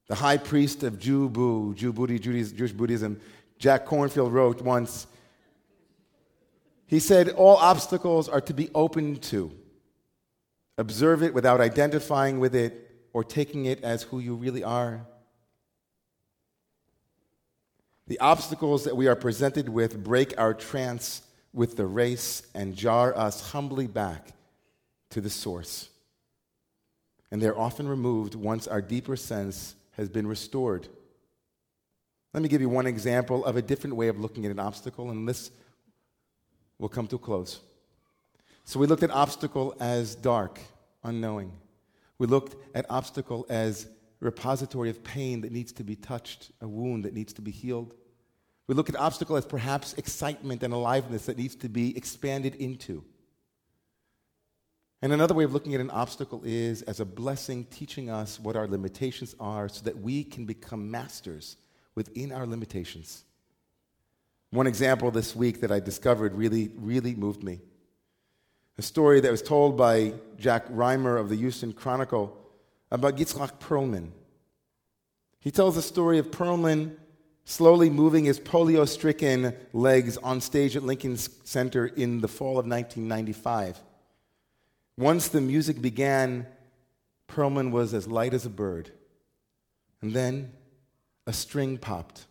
The 0.08 0.14
high 0.16 0.36
priest 0.36 0.82
of 0.82 0.98
Jew 0.98 1.28
Boo, 1.28 1.74
Jew 1.74 1.92
Booty, 1.92 2.18
Jewish 2.18 2.72
Buddhism, 2.72 3.20
Jack 3.58 3.86
Kornfield 3.86 4.32
wrote 4.32 4.60
once, 4.60 5.06
he 6.86 6.98
said, 7.00 7.30
All 7.30 7.56
obstacles 7.56 8.28
are 8.28 8.40
to 8.42 8.52
be 8.52 8.68
open 8.74 9.16
to. 9.16 9.52
Observe 10.76 11.22
it 11.22 11.32
without 11.32 11.60
identifying 11.60 12.38
with 12.38 12.54
it 12.54 12.90
or 13.12 13.24
taking 13.24 13.66
it 13.66 13.82
as 13.84 14.02
who 14.02 14.18
you 14.18 14.34
really 14.34 14.64
are. 14.64 15.06
The 18.08 18.18
obstacles 18.18 18.84
that 18.84 18.96
we 18.96 19.06
are 19.06 19.16
presented 19.16 19.68
with 19.68 20.02
break 20.02 20.38
our 20.38 20.52
trance 20.52 21.22
with 21.54 21.76
the 21.76 21.86
race 21.86 22.42
and 22.54 22.74
jar 22.74 23.16
us 23.16 23.52
humbly 23.52 23.86
back 23.86 24.28
to 25.10 25.20
the 25.20 25.30
source. 25.30 25.88
And 27.30 27.40
they're 27.40 27.58
often 27.58 27.88
removed 27.88 28.34
once 28.34 28.66
our 28.66 28.82
deeper 28.82 29.16
sense 29.16 29.76
has 29.92 30.08
been 30.08 30.26
restored. 30.26 30.88
Let 32.32 32.42
me 32.42 32.48
give 32.48 32.60
you 32.60 32.68
one 32.68 32.86
example 32.86 33.44
of 33.44 33.56
a 33.56 33.62
different 33.62 33.96
way 33.96 34.08
of 34.08 34.18
looking 34.18 34.44
at 34.44 34.50
an 34.50 34.58
obstacle, 34.58 35.10
and 35.10 35.28
this 35.28 35.50
will 36.78 36.88
come 36.88 37.06
to 37.08 37.16
a 37.16 37.18
close. 37.18 37.60
So, 38.64 38.78
we 38.78 38.86
looked 38.86 39.02
at 39.02 39.10
obstacle 39.10 39.74
as 39.80 40.14
dark, 40.14 40.60
unknowing. 41.02 41.52
We 42.18 42.26
looked 42.26 42.56
at 42.74 42.86
obstacle 42.88 43.44
as 43.48 43.88
repository 44.20 44.88
of 44.88 45.02
pain 45.02 45.40
that 45.40 45.52
needs 45.52 45.72
to 45.72 45.84
be 45.84 45.96
touched, 45.96 46.52
a 46.60 46.68
wound 46.68 47.04
that 47.04 47.12
needs 47.12 47.32
to 47.34 47.42
be 47.42 47.50
healed. 47.50 47.94
We 48.68 48.74
look 48.74 48.88
at 48.88 48.96
obstacle 48.96 49.36
as 49.36 49.44
perhaps 49.44 49.94
excitement 49.94 50.62
and 50.62 50.72
aliveness 50.72 51.26
that 51.26 51.36
needs 51.36 51.56
to 51.56 51.68
be 51.68 51.96
expanded 51.96 52.54
into. 52.54 53.04
And 55.02 55.12
another 55.12 55.34
way 55.34 55.42
of 55.42 55.52
looking 55.52 55.74
at 55.74 55.80
an 55.80 55.90
obstacle 55.90 56.42
is 56.44 56.82
as 56.82 57.00
a 57.00 57.04
blessing, 57.04 57.64
teaching 57.64 58.08
us 58.08 58.38
what 58.38 58.54
our 58.54 58.68
limitations 58.68 59.34
are 59.40 59.68
so 59.68 59.82
that 59.82 59.98
we 59.98 60.22
can 60.22 60.46
become 60.46 60.92
masters 60.92 61.56
within 61.96 62.30
our 62.30 62.46
limitations. 62.46 63.24
One 64.50 64.68
example 64.68 65.10
this 65.10 65.34
week 65.34 65.60
that 65.60 65.72
I 65.72 65.80
discovered 65.80 66.36
really, 66.36 66.70
really 66.76 67.16
moved 67.16 67.42
me. 67.42 67.60
A 68.78 68.82
story 68.82 69.18
that 69.20 69.30
was 69.30 69.42
told 69.42 69.76
by 69.76 70.14
Jack 70.38 70.68
Riemer 70.68 71.18
of 71.18 71.28
the 71.28 71.36
Houston 71.36 71.72
Chronicle 71.72 72.38
about 72.90 73.16
Itzhak 73.16 73.58
Perlman. 73.58 74.10
He 75.40 75.50
tells 75.50 75.74
the 75.74 75.82
story 75.82 76.18
of 76.18 76.30
Perlman 76.30 76.96
slowly 77.44 77.90
moving 77.90 78.24
his 78.24 78.38
polio 78.38 78.88
stricken 78.88 79.52
legs 79.72 80.16
on 80.18 80.40
stage 80.40 80.76
at 80.76 80.84
Lincoln 80.84 81.16
Center 81.16 81.86
in 81.86 82.20
the 82.20 82.28
fall 82.28 82.58
of 82.58 82.66
1995. 82.66 83.80
Once 84.96 85.28
the 85.28 85.40
music 85.40 85.80
began, 85.80 86.46
Perlman 87.28 87.70
was 87.70 87.94
as 87.94 88.06
light 88.06 88.34
as 88.34 88.44
a 88.44 88.50
bird. 88.50 88.90
And 90.00 90.12
then 90.12 90.52
a 91.26 91.32
string 91.32 91.78
popped. 91.78 92.26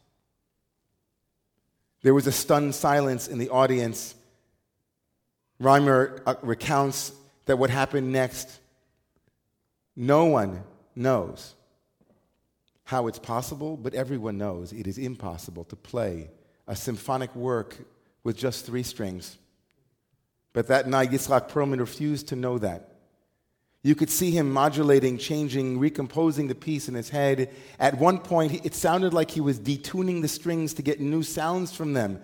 There 2.03 2.13
was 2.13 2.27
a 2.27 2.31
stunned 2.31 2.75
silence 2.75 3.27
in 3.27 3.37
the 3.37 3.49
audience. 3.49 4.15
Riemer 5.61 6.21
uh, 6.25 6.35
recounts 6.41 7.13
that 7.45 7.57
what 7.57 7.69
happened 7.69 8.11
next, 8.11 8.59
no 9.95 10.25
one 10.25 10.63
knows 10.95 11.55
how 12.83 13.07
it's 13.07 13.19
possible, 13.19 13.77
but 13.77 13.93
everyone 13.93 14.37
knows 14.37 14.73
it 14.73 14.87
is 14.87 14.97
impossible 14.97 15.63
to 15.65 15.75
play 15.75 16.29
a 16.67 16.75
symphonic 16.75 17.33
work 17.35 17.77
with 18.23 18.35
just 18.35 18.65
three 18.65 18.83
strings. 18.83 19.37
But 20.53 20.67
that 20.67 20.87
night, 20.87 21.11
Itzhak 21.11 21.49
Perlman 21.49 21.79
refused 21.79 22.27
to 22.29 22.35
know 22.35 22.57
that. 22.57 22.91
You 23.83 23.95
could 23.95 24.09
see 24.09 24.31
him 24.31 24.51
modulating, 24.51 25.17
changing, 25.17 25.79
recomposing 25.79 26.47
the 26.47 26.55
piece 26.55 26.87
in 26.87 26.93
his 26.93 27.09
head. 27.09 27.49
At 27.79 27.97
one 27.97 28.19
point, 28.19 28.63
it 28.63 28.75
sounded 28.75 29.13
like 29.13 29.31
he 29.31 29.41
was 29.41 29.59
detuning 29.59 30.21
the 30.21 30.27
strings 30.27 30.75
to 30.75 30.83
get 30.83 30.99
new 30.99 31.23
sounds 31.23 31.75
from 31.75 31.93
them 31.93 32.21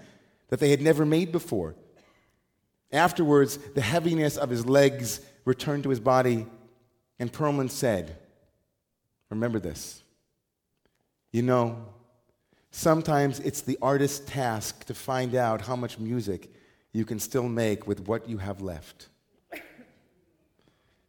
that 0.49 0.59
they 0.59 0.69
had 0.69 0.81
never 0.81 1.05
made 1.05 1.31
before. 1.31 1.75
Afterwards, 2.91 3.57
the 3.57 3.81
heaviness 3.81 4.37
of 4.37 4.49
his 4.49 4.65
legs 4.65 5.19
returned 5.45 5.83
to 5.83 5.89
his 5.89 5.99
body, 5.99 6.45
and 7.19 7.33
Perlman 7.33 7.71
said, 7.71 8.17
Remember 9.29 9.59
this. 9.59 10.01
You 11.31 11.41
know, 11.41 11.85
sometimes 12.71 13.39
it's 13.39 13.61
the 13.61 13.77
artist's 13.81 14.29
task 14.29 14.85
to 14.85 14.93
find 14.93 15.35
out 15.35 15.61
how 15.61 15.75
much 15.75 15.99
music 15.99 16.49
you 16.97 17.05
can 17.05 17.19
still 17.19 17.47
make 17.47 17.85
with 17.85 18.07
what 18.07 18.27
you 18.27 18.39
have 18.39 18.59
left. 18.59 19.09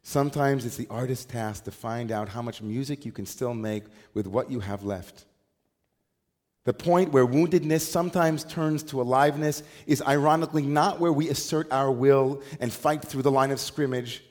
Sometimes 0.03 0.63
it's 0.65 0.77
the 0.77 0.87
artist's 0.89 1.25
task 1.25 1.63
to 1.63 1.71
find 1.71 2.11
out 2.11 2.29
how 2.29 2.43
much 2.43 2.61
music 2.61 3.05
you 3.05 3.11
can 3.11 3.25
still 3.25 3.55
make 3.55 3.85
with 4.13 4.27
what 4.27 4.51
you 4.51 4.59
have 4.59 4.83
left. 4.83 5.25
The 6.65 6.73
point 6.73 7.11
where 7.11 7.25
woundedness 7.25 7.81
sometimes 7.81 8.43
turns 8.43 8.83
to 8.83 9.01
aliveness 9.01 9.63
is 9.87 10.03
ironically 10.07 10.61
not 10.61 10.99
where 10.99 11.11
we 11.11 11.29
assert 11.29 11.71
our 11.71 11.91
will 11.91 12.43
and 12.59 12.71
fight 12.71 13.01
through 13.03 13.23
the 13.23 13.31
line 13.31 13.49
of 13.49 13.59
scrimmage, 13.59 14.23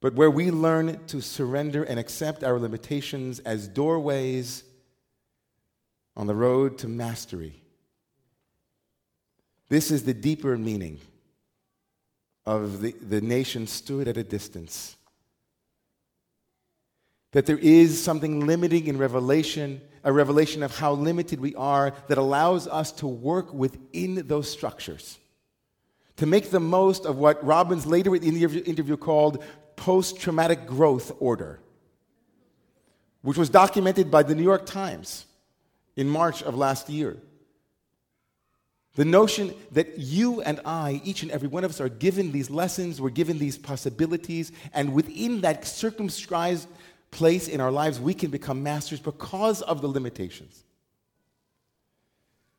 but 0.00 0.14
where 0.14 0.30
we 0.30 0.50
learn 0.50 0.98
to 1.06 1.20
surrender 1.20 1.84
and 1.84 2.00
accept 2.00 2.42
our 2.42 2.58
limitations 2.58 3.38
as 3.40 3.68
doorways 3.68 4.64
on 6.16 6.26
the 6.26 6.34
road 6.34 6.78
to 6.78 6.88
mastery. 6.88 7.62
This 9.70 9.92
is 9.92 10.02
the 10.02 10.12
deeper 10.12 10.58
meaning 10.58 10.98
of 12.44 12.82
the, 12.82 12.90
the 12.90 13.20
nation 13.20 13.68
stood 13.68 14.08
at 14.08 14.16
a 14.16 14.24
distance. 14.24 14.96
That 17.30 17.46
there 17.46 17.58
is 17.58 18.02
something 18.02 18.44
limiting 18.44 18.88
in 18.88 18.98
revelation, 18.98 19.80
a 20.02 20.12
revelation 20.12 20.64
of 20.64 20.76
how 20.76 20.94
limited 20.94 21.38
we 21.38 21.54
are 21.54 21.94
that 22.08 22.18
allows 22.18 22.66
us 22.66 22.90
to 22.92 23.06
work 23.06 23.54
within 23.54 24.26
those 24.26 24.50
structures, 24.50 25.18
to 26.16 26.26
make 26.26 26.50
the 26.50 26.58
most 26.58 27.06
of 27.06 27.18
what 27.18 27.42
Robbins 27.44 27.86
later 27.86 28.16
in 28.16 28.34
the 28.34 28.62
interview 28.64 28.96
called 28.96 29.44
post 29.76 30.20
traumatic 30.20 30.66
growth 30.66 31.12
order, 31.20 31.60
which 33.22 33.38
was 33.38 33.48
documented 33.48 34.10
by 34.10 34.24
the 34.24 34.34
New 34.34 34.42
York 34.42 34.66
Times 34.66 35.26
in 35.94 36.08
March 36.08 36.42
of 36.42 36.56
last 36.56 36.88
year. 36.88 37.18
The 39.00 39.06
notion 39.06 39.54
that 39.72 39.98
you 39.98 40.42
and 40.42 40.60
I, 40.66 41.00
each 41.04 41.22
and 41.22 41.30
every 41.30 41.48
one 41.48 41.64
of 41.64 41.70
us, 41.70 41.80
are 41.80 41.88
given 41.88 42.32
these 42.32 42.50
lessons, 42.50 43.00
we're 43.00 43.08
given 43.08 43.38
these 43.38 43.56
possibilities, 43.56 44.52
and 44.74 44.92
within 44.92 45.40
that 45.40 45.66
circumscribed 45.66 46.66
place 47.10 47.48
in 47.48 47.62
our 47.62 47.70
lives, 47.70 47.98
we 47.98 48.12
can 48.12 48.30
become 48.30 48.62
masters 48.62 49.00
because 49.00 49.62
of 49.62 49.80
the 49.80 49.88
limitations. 49.88 50.64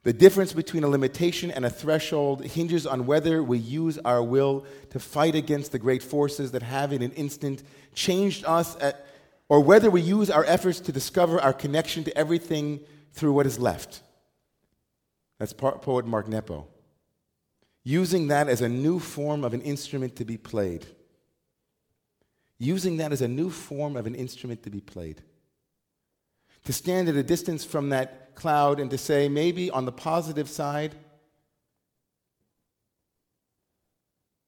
The 0.01 0.13
difference 0.13 0.51
between 0.51 0.84
a 0.84 0.88
limitation 0.88 1.51
and 1.51 1.63
a 1.63 1.69
threshold 1.69 2.43
hinges 2.43 2.88
on 2.88 3.06
whether 3.06 3.43
we 3.43 3.60
use 3.60 3.99
our 3.99 4.23
will 4.23 4.65
to 4.89 4.99
fight 4.99 5.36
against 5.36 5.71
the 5.71 5.77
great 5.77 6.01
forces 6.01 6.54
that 6.54 6.63
have 6.63 6.91
in 6.91 7.04
an 7.04 7.12
instant 7.12 7.62
changed 7.93 8.45
us, 8.45 8.75
at, 8.82 9.06
or 9.47 9.60
whether 9.60 9.91
we 9.91 10.01
use 10.01 10.32
our 10.32 10.45
efforts 10.45 10.80
to 10.80 10.91
discover 10.91 11.39
our 11.39 11.54
connection 11.54 12.04
to 12.06 12.17
everything 12.17 12.80
through 13.13 13.34
what 13.34 13.45
is 13.45 13.60
left. 13.60 14.01
That's 15.41 15.54
poet 15.54 16.06
Mark 16.06 16.27
Nepo. 16.27 16.67
Using 17.84 18.27
that 18.27 18.47
as 18.47 18.62
a 18.62 18.69
new 18.69 18.99
form 18.99 19.43
of 19.43 19.56
an 19.56 19.62
instrument 19.62 20.15
to 20.17 20.23
be 20.23 20.38
played. 20.38 20.86
Using 22.60 22.97
that 22.97 23.12
as 23.12 23.23
a 23.23 23.27
new 23.27 23.49
form 23.49 23.97
of 23.97 24.06
an 24.06 24.13
instrument 24.13 24.62
to 24.62 24.69
be 24.69 24.82
played. 24.82 25.23
To 26.65 26.73
stand 26.73 27.10
at 27.10 27.15
a 27.15 27.23
distance 27.23 27.65
from 27.65 27.89
that 27.89 28.36
cloud 28.36 28.80
and 28.80 28.91
to 28.91 28.99
say, 28.99 29.27
maybe 29.30 29.71
on 29.71 29.86
the 29.86 29.91
positive 29.91 30.47
side, 30.47 30.93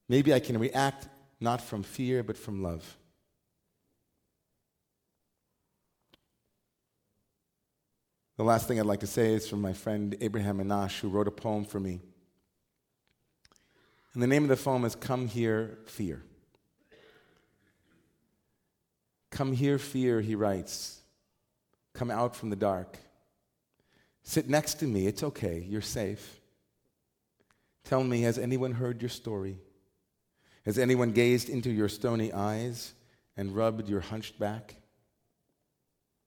maybe 0.07 0.31
I 0.31 0.39
can 0.39 0.59
react 0.59 1.07
not 1.39 1.59
from 1.59 1.81
fear, 1.81 2.21
but 2.21 2.37
from 2.37 2.61
love. 2.61 2.97
The 8.35 8.43
last 8.43 8.67
thing 8.67 8.79
I'd 8.79 8.85
like 8.85 9.01
to 9.01 9.07
say 9.07 9.33
is 9.33 9.47
from 9.47 9.61
my 9.61 9.73
friend 9.73 10.15
Abraham 10.19 10.57
Anash, 10.57 10.99
who 10.99 11.09
wrote 11.09 11.27
a 11.27 11.31
poem 11.31 11.65
for 11.65 11.79
me. 11.79 11.99
And 14.13 14.23
the 14.23 14.27
name 14.27 14.43
of 14.43 14.49
the 14.49 14.57
poem 14.57 14.85
is 14.85 14.95
Come 14.95 15.27
Here, 15.27 15.77
Fear. 15.85 16.23
Come 19.33 19.51
here, 19.51 19.79
fear, 19.79 20.21
he 20.21 20.35
writes. 20.35 21.01
Come 21.93 22.11
out 22.11 22.35
from 22.35 22.51
the 22.51 22.55
dark. 22.55 22.99
Sit 24.21 24.47
next 24.47 24.75
to 24.75 24.85
me. 24.85 25.07
It's 25.07 25.23
okay. 25.23 25.65
You're 25.67 25.81
safe. 25.81 26.39
Tell 27.83 28.03
me, 28.03 28.21
has 28.21 28.37
anyone 28.37 28.73
heard 28.73 29.01
your 29.01 29.09
story? 29.09 29.57
Has 30.65 30.77
anyone 30.77 31.13
gazed 31.13 31.49
into 31.49 31.71
your 31.71 31.89
stony 31.89 32.31
eyes 32.31 32.93
and 33.35 33.55
rubbed 33.55 33.89
your 33.89 34.01
hunched 34.01 34.37
back? 34.37 34.75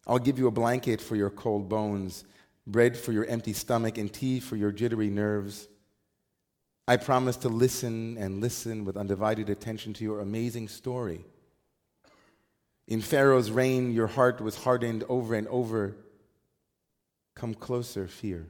I'll 0.06 0.18
give 0.18 0.38
you 0.38 0.46
a 0.46 0.52
blanket 0.52 1.00
for 1.00 1.16
your 1.16 1.30
cold 1.30 1.68
bones, 1.68 2.24
bread 2.66 2.96
for 2.96 3.12
your 3.12 3.24
empty 3.26 3.52
stomach, 3.52 3.98
and 3.98 4.12
tea 4.12 4.40
for 4.40 4.56
your 4.56 4.70
jittery 4.70 5.10
nerves. 5.10 5.68
I 6.86 6.96
promise 6.96 7.36
to 7.38 7.48
listen 7.48 8.16
and 8.16 8.40
listen 8.40 8.84
with 8.84 8.96
undivided 8.96 9.50
attention 9.50 9.92
to 9.94 10.04
your 10.04 10.20
amazing 10.20 10.68
story. 10.68 11.24
In 12.86 13.00
Pharaoh's 13.00 13.50
reign, 13.50 13.90
your 13.90 14.06
heart 14.06 14.40
was 14.40 14.54
hardened 14.54 15.02
over 15.08 15.34
and 15.34 15.48
over. 15.48 15.96
Come 17.34 17.54
closer, 17.54 18.06
fear. 18.06 18.46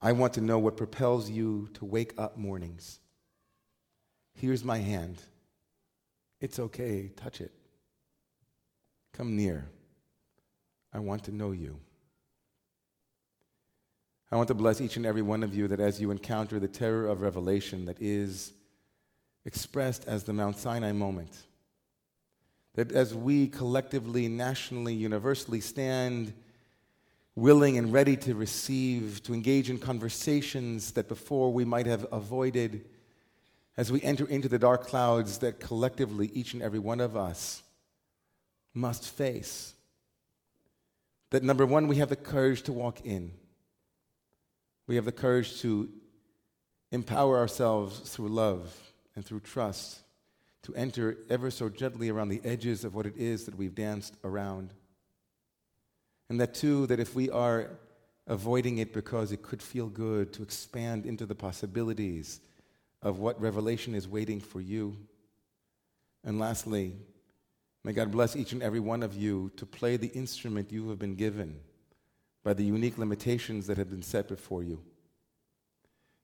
I 0.00 0.12
want 0.12 0.32
to 0.34 0.40
know 0.40 0.58
what 0.58 0.78
propels 0.78 1.28
you 1.28 1.68
to 1.74 1.84
wake 1.84 2.14
up 2.16 2.38
mornings. 2.38 3.00
Here's 4.32 4.64
my 4.64 4.78
hand. 4.78 5.20
It's 6.40 6.58
okay, 6.58 7.12
touch 7.14 7.42
it. 7.42 7.52
Come 9.12 9.36
near. 9.36 9.68
I 10.92 10.98
want 10.98 11.24
to 11.24 11.32
know 11.32 11.52
you. 11.52 11.78
I 14.32 14.36
want 14.36 14.48
to 14.48 14.54
bless 14.54 14.80
each 14.80 14.96
and 14.96 15.06
every 15.06 15.22
one 15.22 15.42
of 15.42 15.54
you 15.54 15.66
that 15.68 15.80
as 15.80 16.00
you 16.00 16.10
encounter 16.10 16.60
the 16.60 16.68
terror 16.68 17.06
of 17.06 17.20
revelation 17.20 17.84
that 17.86 18.00
is 18.00 18.52
expressed 19.44 20.06
as 20.06 20.24
the 20.24 20.32
Mount 20.32 20.56
Sinai 20.56 20.92
moment, 20.92 21.36
that 22.74 22.92
as 22.92 23.12
we 23.14 23.48
collectively, 23.48 24.28
nationally, 24.28 24.94
universally 24.94 25.60
stand 25.60 26.32
willing 27.34 27.78
and 27.78 27.92
ready 27.92 28.16
to 28.16 28.34
receive, 28.34 29.22
to 29.24 29.34
engage 29.34 29.70
in 29.70 29.78
conversations 29.78 30.92
that 30.92 31.08
before 31.08 31.52
we 31.52 31.64
might 31.64 31.86
have 31.86 32.06
avoided, 32.12 32.84
as 33.76 33.90
we 33.90 34.02
enter 34.02 34.26
into 34.28 34.48
the 34.48 34.58
dark 34.58 34.86
clouds 34.86 35.38
that 35.38 35.58
collectively 35.58 36.30
each 36.34 36.54
and 36.54 36.62
every 36.62 36.78
one 36.78 37.00
of 37.00 37.16
us 37.16 37.62
must 38.74 39.08
face 39.08 39.74
that 41.30 41.42
number 41.42 41.64
one, 41.64 41.88
we 41.88 41.96
have 41.96 42.08
the 42.08 42.16
courage 42.16 42.62
to 42.62 42.72
walk 42.72 43.04
in. 43.04 43.32
We 44.86 44.96
have 44.96 45.04
the 45.04 45.12
courage 45.12 45.60
to 45.60 45.88
empower 46.90 47.38
ourselves 47.38 48.00
through 48.00 48.28
love 48.28 48.74
and 49.14 49.24
through 49.24 49.40
trust 49.40 50.00
to 50.62 50.74
enter 50.74 51.16
ever 51.30 51.50
so 51.50 51.68
gently 51.68 52.08
around 52.08 52.28
the 52.28 52.40
edges 52.44 52.84
of 52.84 52.94
what 52.94 53.06
it 53.06 53.16
is 53.16 53.44
that 53.44 53.56
we've 53.56 53.74
danced 53.74 54.14
around. 54.24 54.74
And 56.28 56.40
that, 56.40 56.54
too, 56.54 56.86
that 56.86 57.00
if 57.00 57.14
we 57.14 57.30
are 57.30 57.70
avoiding 58.26 58.78
it 58.78 58.92
because 58.92 59.32
it 59.32 59.42
could 59.42 59.62
feel 59.62 59.88
good, 59.88 60.32
to 60.34 60.42
expand 60.42 61.06
into 61.06 61.26
the 61.26 61.34
possibilities 61.34 62.40
of 63.02 63.18
what 63.18 63.40
revelation 63.40 63.94
is 63.94 64.06
waiting 64.06 64.40
for 64.40 64.60
you. 64.60 64.96
And 66.22 66.38
lastly, 66.38 66.96
May 67.82 67.92
God 67.92 68.10
bless 68.10 68.36
each 68.36 68.52
and 68.52 68.62
every 68.62 68.80
one 68.80 69.02
of 69.02 69.14
you 69.14 69.50
to 69.56 69.64
play 69.64 69.96
the 69.96 70.08
instrument 70.08 70.72
you 70.72 70.90
have 70.90 70.98
been 70.98 71.14
given 71.14 71.60
by 72.44 72.52
the 72.52 72.64
unique 72.64 72.98
limitations 72.98 73.66
that 73.66 73.78
have 73.78 73.90
been 73.90 74.02
set 74.02 74.28
before 74.28 74.62
you. 74.62 74.80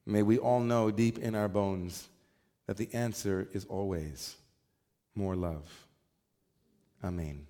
May 0.04 0.22
we 0.22 0.38
all 0.38 0.60
know 0.60 0.90
deep 0.90 1.18
in 1.18 1.34
our 1.34 1.48
bones 1.48 2.08
that 2.66 2.76
the 2.76 2.88
answer 2.92 3.48
is 3.52 3.64
always 3.66 4.36
more 5.14 5.34
love. 5.34 5.68
Amen. 7.02 7.46